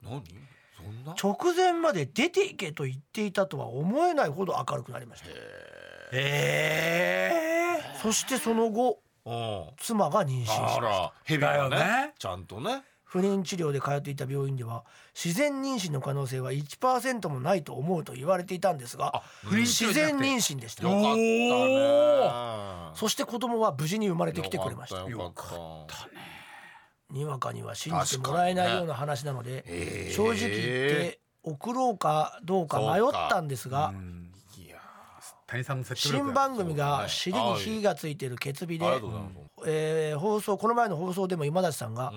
[0.04, 0.24] 何？
[1.22, 5.28] 直前まで出ていけと言っていたとは思えないほど明るくなりました。
[6.14, 7.32] え
[8.02, 9.66] そしてその後うん。
[9.78, 10.82] 妻が妊娠しあました。
[10.82, 11.78] らヘビがだよね。
[11.78, 12.84] ねちゃんとね。
[13.04, 14.84] 不妊治療で通っていた病院では
[15.16, 20.84] 自然妊娠の可能性は1%もないと思うと言われていたんですが自然妊娠でした。
[20.84, 22.92] よかったね。
[22.96, 25.10] そして子供は無事に生まれてきてくれました。
[25.10, 26.10] よかった
[27.12, 30.14] にわかには信じてもらえないような話なので、へー。
[30.14, 33.94] 正直言って送ろうかどうか迷ったんですが
[35.96, 38.86] 新番組が尻に火がついてる決日で、
[39.66, 42.12] えー放送この前の放送でも今立さんが、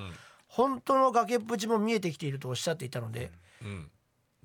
[0.49, 3.31] 本当の崖っぷちも見えてきているとおっしゃっていたので、
[3.63, 3.91] うん。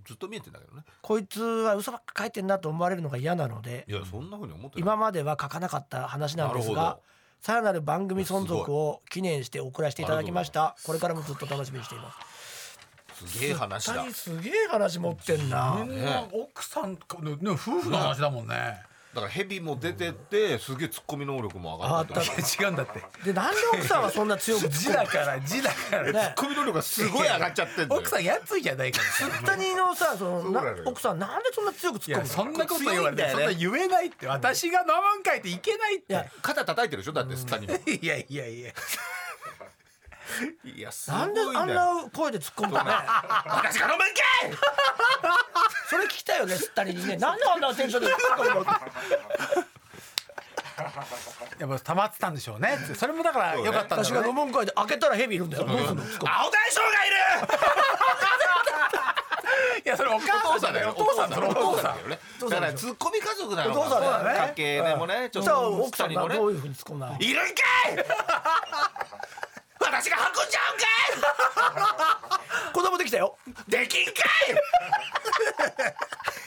[0.05, 0.83] ずっと見えてんだけどね。
[1.01, 3.85] こいつは嘘ばっか書いてんなと思われるのが嫌なので
[4.79, 6.99] 今までは書かなかった話なんですが
[7.45, 10.75] さらなる番組存続を記念して送らせていただきました。
[10.83, 12.11] これからもずっと楽しみにしていま
[13.13, 13.27] す。
[13.27, 14.03] すげえ話だ。
[14.11, 15.85] すげえ話持ってんな。
[15.87, 18.81] みんな奥さんかね夫婦の話だもんね
[19.16, 23.01] だからヘビも出てってすげえツッコミ能力も上がったって違うんだって。
[23.24, 26.11] でなんで奥さんはそんな強く字だから字だからね。
[26.11, 28.01] ツッコミ能力がすごい上がっちゃってんだよ。
[28.01, 29.03] 奥さんやついじゃないから。
[29.05, 33.30] さ二人のさそのな奥さんなんでそんな強くい突っ込むそんなこと言われて。
[33.30, 34.28] そんな言えないって。
[34.28, 36.11] 私が飲むんかいっていけないって。
[36.11, 36.26] いや。
[36.41, 37.13] 肩叩いてるでしょ？
[37.13, 37.74] だってスタにも。
[37.88, 38.74] いやいやいや
[40.63, 42.91] いやすごないんであんな声で突っ込むかね。
[43.47, 44.11] 私が飲むんかい。
[45.89, 47.17] それ聞きたいよね二人にね。
[47.17, 48.71] なんであんなテンションで突っ込むの
[51.57, 52.77] やっぱ溜まってたんでしょうね。
[52.95, 54.21] それもだからよかったんだね。
[54.21, 55.65] が飲むんかいで開けたらヘビいるんだよ。
[55.65, 56.03] どうすんの？
[56.03, 57.15] 青大将がいる。
[59.86, 62.19] いやそれお母さんだよお父さんだろお父さんだよね。
[62.41, 64.53] だからツッコミ家族なのかお父さんだよね。
[64.57, 65.29] 家系でもね。
[65.31, 67.17] ちょっと奥さん二人もねがどういうふうに突っ込んだの？
[67.19, 67.51] いるんか
[67.91, 67.95] い
[69.95, 70.59] 私が運んじゃ
[72.73, 73.37] 子供できたよ。
[73.47, 74.11] うんかいできんか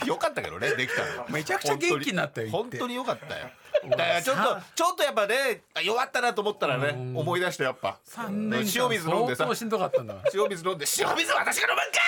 [0.05, 0.07] い！
[0.07, 1.25] よかったけどねできたの。
[1.31, 3.51] めちゃくちゃ元気になったよ本当によかったよ
[3.91, 4.43] だからちょっと
[4.75, 7.99] ちょっとやっぱね弱ったなと思ったらね思い出してやっぱ。
[8.09, 8.83] 3年間。
[8.85, 9.55] 塩水飲んでさ。
[9.55, 10.17] しんどかったんだ。
[10.35, 12.01] 塩水飲んで塩水私が飲むんか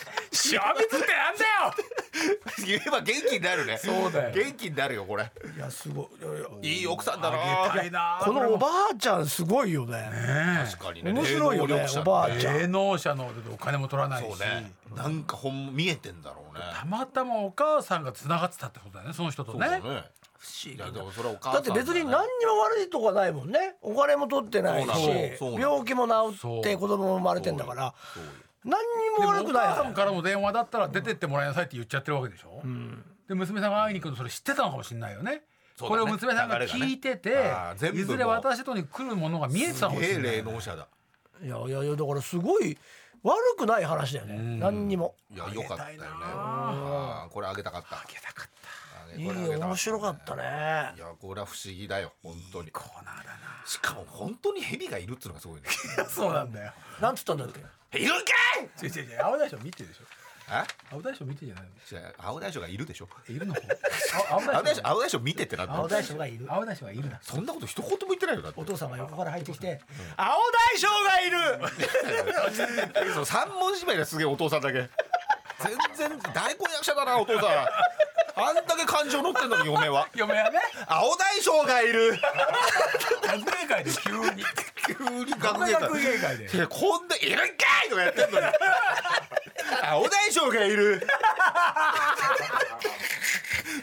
[0.30, 1.74] 塩水ってなんだよ！
[2.58, 3.78] い言えば元気になるね。
[3.78, 4.34] そうだよ。
[4.34, 5.30] 元気になるよこれ。
[5.56, 6.24] いやすごい。
[6.24, 8.20] いやいやいい奥さんだな。
[8.22, 10.10] このおばあちゃんすごいよね。
[10.70, 11.12] 確かにね。
[11.12, 12.58] 面白いよねおばあちゃん。
[12.58, 14.28] 芸能者のお金も取らないし。
[14.28, 14.72] そうね。
[14.94, 16.64] なんかほん見えてんだろうね。
[16.78, 19.66] たまたまお母さんが繋がってたってことだよねその人とね。
[19.66, 20.04] そうだね
[20.40, 23.76] 不思議だって別に何にも悪いとこないもんね。
[23.82, 24.88] お金も取ってないし
[25.38, 27.94] 病気も治って子供も生まれてんだから。
[28.64, 32.62] 何にも悪くないお母さんからの電話だったら出てってもらいなさいって言っちゃってるわけでしょ、
[33.28, 35.42] で娘さんが会いに行くのそれ知ってたのかもしれないよね。
[35.78, 37.90] これを娘さんが聞いてて、ね。
[37.94, 40.88] いずれ私とに来るものが見えてたかもしれない霊能者だ。
[41.42, 42.78] いやいやいやだからすごい
[43.22, 44.38] 悪くない話だよね。
[44.58, 45.14] 何にも。
[45.34, 46.06] いやよかったよね。
[47.30, 47.96] これあげたかった。
[47.96, 48.50] あげたかった
[49.14, 50.42] あげいい面白かったね。
[50.96, 52.70] いやこれは不思議だよ本当に。
[52.70, 53.30] コーナーだ
[53.66, 55.68] しかも本当に蛇がいるっつうのがすごいね。
[55.96, 56.72] なそうなんだよ。
[57.00, 57.48] なんつったんだっ
[57.92, 57.98] け？
[57.98, 58.32] いるんか
[58.82, 58.86] い！
[58.86, 60.04] 違う違う違う青大将見てるでしょ。
[60.52, 61.98] あ青大将見てじゃないの。
[61.98, 63.08] 違う青大将がいるでしょ。
[63.28, 63.54] えいるの？
[64.28, 66.46] 青青大大将将青大将見てってな青大将がいる。
[66.48, 67.18] 青大将はいるな。
[67.22, 68.60] そんなこと一言も言ってないよだって。
[68.60, 69.80] お父さんが横から入ってきて
[70.16, 73.24] 「青大将がいる!
[73.24, 74.88] 三文芝居がすげえお父さんだけ。
[75.60, 77.68] 全然大根役者だなお父さん
[78.36, 80.08] あんだけ感情乗ってんのに嫁は。
[80.14, 80.60] 嫁はね。
[80.86, 82.18] 青大将がいる。
[83.22, 84.44] 学芸会で急に。
[84.86, 85.88] 急に学学芸会。
[86.00, 86.56] 芸会で。
[86.56, 87.44] いやこんないるんか
[87.86, 88.46] いとかやってんのに。
[89.82, 91.06] 青大将がいる。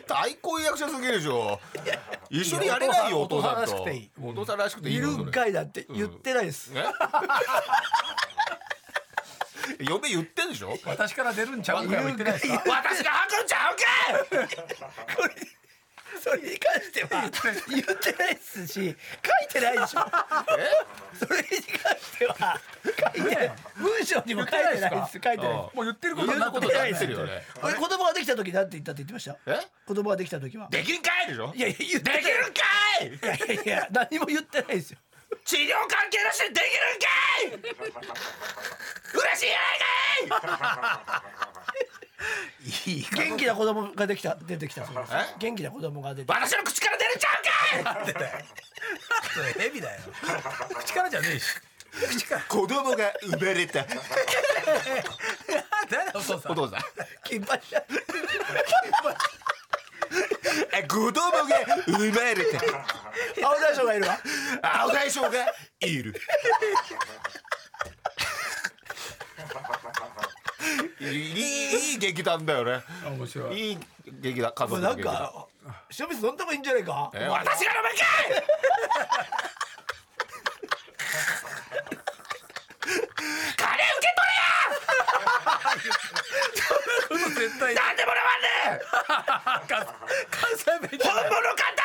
[0.08, 1.60] 大根役者すぎるでしょ。
[2.30, 3.86] 一緒にやれないよお父さんと。
[4.24, 6.72] お父さんらしくていいいるんかいだって言ってないです。
[6.76, 6.84] え？
[9.80, 10.78] 嫁言ってんでしょ？
[10.86, 12.02] 私から出るんちゃうか？
[12.04, 12.64] 言ってないですか？
[12.68, 14.58] 私が吐くんちゃうか
[16.24, 17.30] それに関しては
[17.70, 18.94] 言ってないですし書い
[19.54, 20.00] てないでしょ。
[21.14, 23.52] それに関しては書いてない。
[23.78, 24.84] 文章にも書いてないです。
[24.84, 25.48] 書いてないです。
[25.48, 27.74] もう言ってることなってることになってるよねこれ？
[27.76, 29.38] 子供ができた時なんて言ったって言ってました？
[29.46, 29.60] え？
[29.86, 30.68] 子供ができた時は。
[30.72, 31.54] できるんかいでしょ？
[31.56, 32.64] いやいや言ってできるんか
[33.04, 33.54] い！
[33.54, 34.98] いやいや何も言ってないですよ
[35.46, 39.20] 治療関係なしでできるんかい！
[39.20, 39.58] 嬉しいや
[40.30, 41.24] ないか
[42.88, 42.92] い！
[42.92, 47.44] いい元気な子供ができた出てきたそうですえ元気な子供が出て私の口から出るんちゃう
[47.84, 48.46] かい！
[49.34, 50.02] それ蛇だよ。
[50.80, 51.46] 口からじゃねえし。
[51.92, 52.42] 口から。
[52.42, 53.86] 子供が生まれた。
[55.90, 56.52] 誰だお父さん。
[56.52, 56.80] お父さん。
[57.24, 57.84] 金八ちゃん
[60.74, 61.46] え子供が
[61.86, 62.60] 生まれた
[63.44, 64.20] 青大将がいるわ。
[64.62, 65.30] 青大将が
[65.82, 66.22] いる。
[71.00, 72.82] いいいい劇団だよね。
[73.06, 73.70] 面白い。
[73.70, 73.80] いい
[74.22, 75.48] 劇団家もうなん族の劇団か
[76.00, 77.12] 塩水飲んだ方がいいんじゃないか？
[77.14, 78.44] え私が飲むんかい！
[83.58, 84.34] 金受け取れ
[87.28, 87.30] や！
[87.30, 87.76] 絶対。
[87.76, 89.68] なんでもらわんねん！
[89.68, 89.86] 関
[90.58, 91.76] 西弁本物感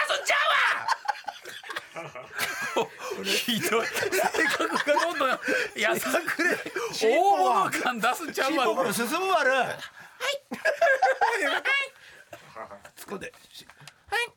[3.24, 5.28] 出すんちゃひどい性格がどんどん
[5.76, 6.50] やさくれ
[7.00, 9.68] 大物感出すんちゃうわチンポコの進む丸はい
[12.96, 13.32] 突っ込んで
[14.08, 14.32] はい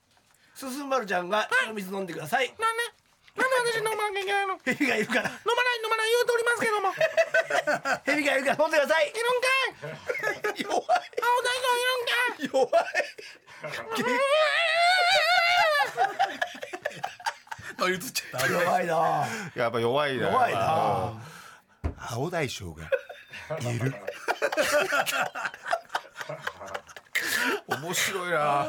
[0.56, 2.84] 進む丸ちゃんが水飲んでくださいなんで
[3.36, 5.36] なんで私飲まなきゃいけないの蛇がいるから飲まない
[5.84, 6.94] 飲まない言うとおりますけども
[8.06, 9.48] 蛇がいるから飲んでくださいるんか
[10.56, 10.86] い弱い青
[11.44, 12.96] 大将いるんかい弱い
[17.78, 18.48] あ言っちゃった。
[18.52, 19.28] 弱いな。
[19.56, 20.28] やっぱ弱いな。
[20.28, 21.14] 弱いな。
[21.98, 22.84] 青大将が
[23.72, 23.94] いる
[27.68, 28.68] 面白いな。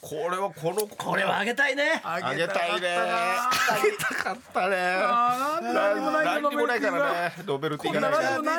[0.00, 2.00] これはこのこれはあげたいね。
[2.02, 2.96] あげたいね。
[2.96, 3.50] あ
[3.82, 4.76] げたかったね。
[4.78, 7.34] あーなんでもない何にもないからね。
[7.46, 8.08] ノベルティがな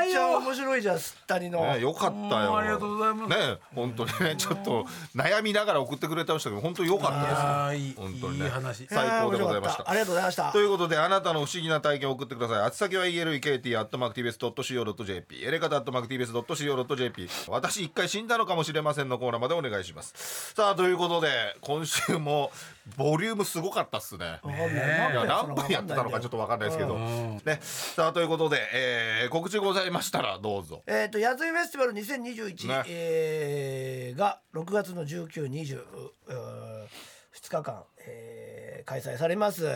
[0.06, 1.62] い面白いじゃんすったりの。
[1.62, 2.58] ね、よかったよ。
[2.58, 3.30] ありがとうございます。
[3.30, 4.86] ね、本当にね、ちょっと
[5.16, 7.96] 悩みながら送ってくれた人が本当に良かったです。
[7.96, 8.46] 本当にね。
[8.46, 8.86] いい話。
[8.88, 9.90] 最高でございました。
[9.90, 10.52] ありがとうございました。
[10.52, 12.66] ということであなたの不思議な体験を送ってください。
[12.66, 21.30] 宛先は elekt.mactvs.co.jp エレカタ .mactvs.co.jp 私一回死んだのかもしれませんのコーナーまでお願いしますさあということで
[21.62, 22.52] 今週も
[22.98, 24.26] ボリュームすごかったっすね。
[24.26, 30.82] わかんないいや何分やってたのかちょっと分かんないですけど、ね、さあということで、えー告知ございましたらどうぞ。
[30.88, 32.84] えー、とやついフェスティバル2021、ね。
[32.88, 35.84] えーが6月の1920
[36.28, 38.39] 2日間、えー
[38.86, 39.68] 開催されます、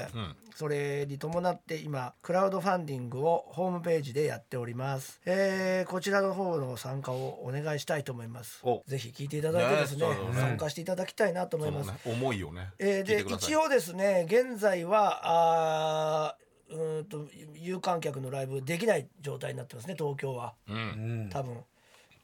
[0.56, 8.62] それに伴って今クラウドファンディングをホームページでやっております、えーこちらの方の参加をお願いしたいと思います。
[8.64, 8.84] お。
[8.88, 11.98] ぜひ聞いていただいてですねね参加していただきたいなと思います、ね。
[12.06, 16.44] 思いをね、えーで一応ですね現在はあー
[16.74, 20.54] うーんと有観客のライブできない状態になってますね東京は。
[20.68, 20.76] うん。
[20.76, 20.80] う
[21.26, 21.30] ん。
[21.30, 21.64] 多分、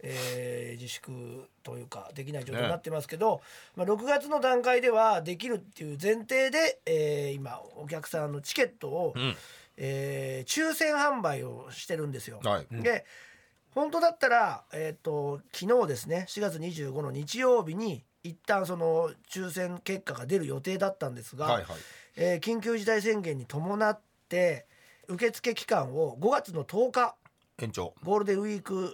[0.02, 3.42] えー自粛というかできない状態になってますけど、
[3.76, 9.36] まあ、6月の段階ではできるっていう前提で、えー今お客さんのチケットを、ん。
[9.78, 12.40] えー抽選販売をしてるんですよ。
[12.44, 12.68] はい。
[12.82, 13.06] で
[13.72, 21.66] 本当だったら、えー、と昨日ですね4月25の日曜日に一旦その抽選結果が出る予定だったんですが、はいはい。
[22.18, 24.66] えー緊急事態宣言に伴って
[25.08, 27.16] 受付期間を5月の10日
[27.62, 27.94] 延長。
[28.04, 28.94] ゴールデンウィーク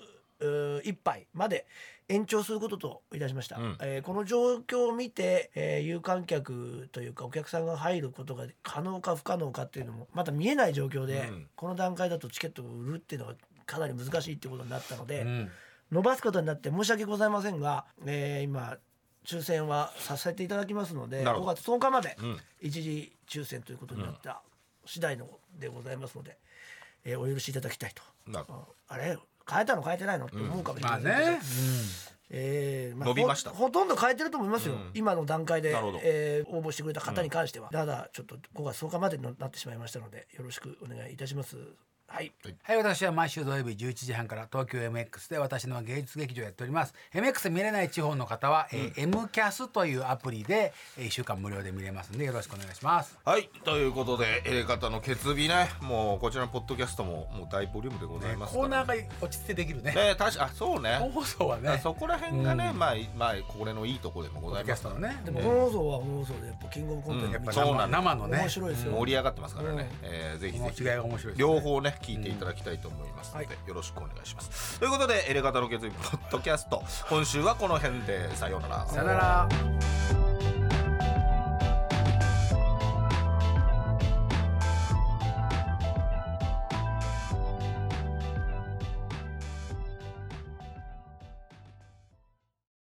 [0.84, 1.66] いっぱいまで
[2.08, 3.78] 延長することといたしました、うん。
[3.82, 11.48] えーこの状況を見て、えー有観客というかお客さんが入ることが可能か不可能かっていうのもまだ見えない状況で、うん。
[11.56, 13.36] この段階だとチケットを売るっていうのが
[13.66, 15.52] かなり難しいってことになったので、うん。
[15.91, 18.78] 伸ばすことになって申し訳ございませんが、えー今
[19.26, 21.56] 抽選はさせていただきますので5なるほど。
[21.56, 22.38] 月10日までうん。
[22.62, 24.43] 一時抽選ということになった
[24.86, 25.28] 次第の
[25.60, 26.38] でございますので、
[27.04, 28.04] えーお許しいただきたいと。
[28.88, 29.18] あれ
[29.50, 30.26] 変えたの変えてないの？
[30.26, 32.46] って思うかもしれまあないですけど、ね。
[32.48, 33.52] えー伸びました。
[33.52, 34.91] ほほとんど変えてると思いますよ、うん。
[34.93, 41.58] 今の段階でなるほど、えー応募してくれた方に関しては、ただちょっと5月10日までになってしまいましたのでよろしくお願いいたします
[42.16, 42.32] はい。
[42.63, 46.93] はい、私は毎週土曜日11時半から東京 MX で私の芸術劇場やっております。
[47.13, 53.18] MX 見れない地方の方は、えー MCAS というアプリでえー1週間無料で見れますんでよろしくお願いします。
[53.26, 53.49] どはい。
[53.66, 55.70] ということでエレカタの決日ね。
[55.82, 59.93] もうこちらのポッドキャストももう大ボリュームでございますコーナからーが落ち着いてできるね。
[59.93, 60.95] ね確かあそうね。
[60.97, 61.82] 本放送はね。
[61.84, 68.38] そこら辺がね、まあまあこれのいいところでもごポッドキざいますャストのねでも本放送は本放送でやっぱキングオブコントうんやっぱりそうなんだ生のね。
[68.39, 70.84] 面白いですよ、盛り上がってますからね、うんえーぜひぜひ。
[70.84, 71.53] 違いが面白いですね。
[71.53, 74.80] 両方ね聞いていただきたいと思いますので、よろしくお願いします。
[74.80, 78.36] ということでエレガタの決意ポッドキャスト今週はこの辺で。
[78.36, 78.88] さようなら。
[78.88, 80.55] さよなら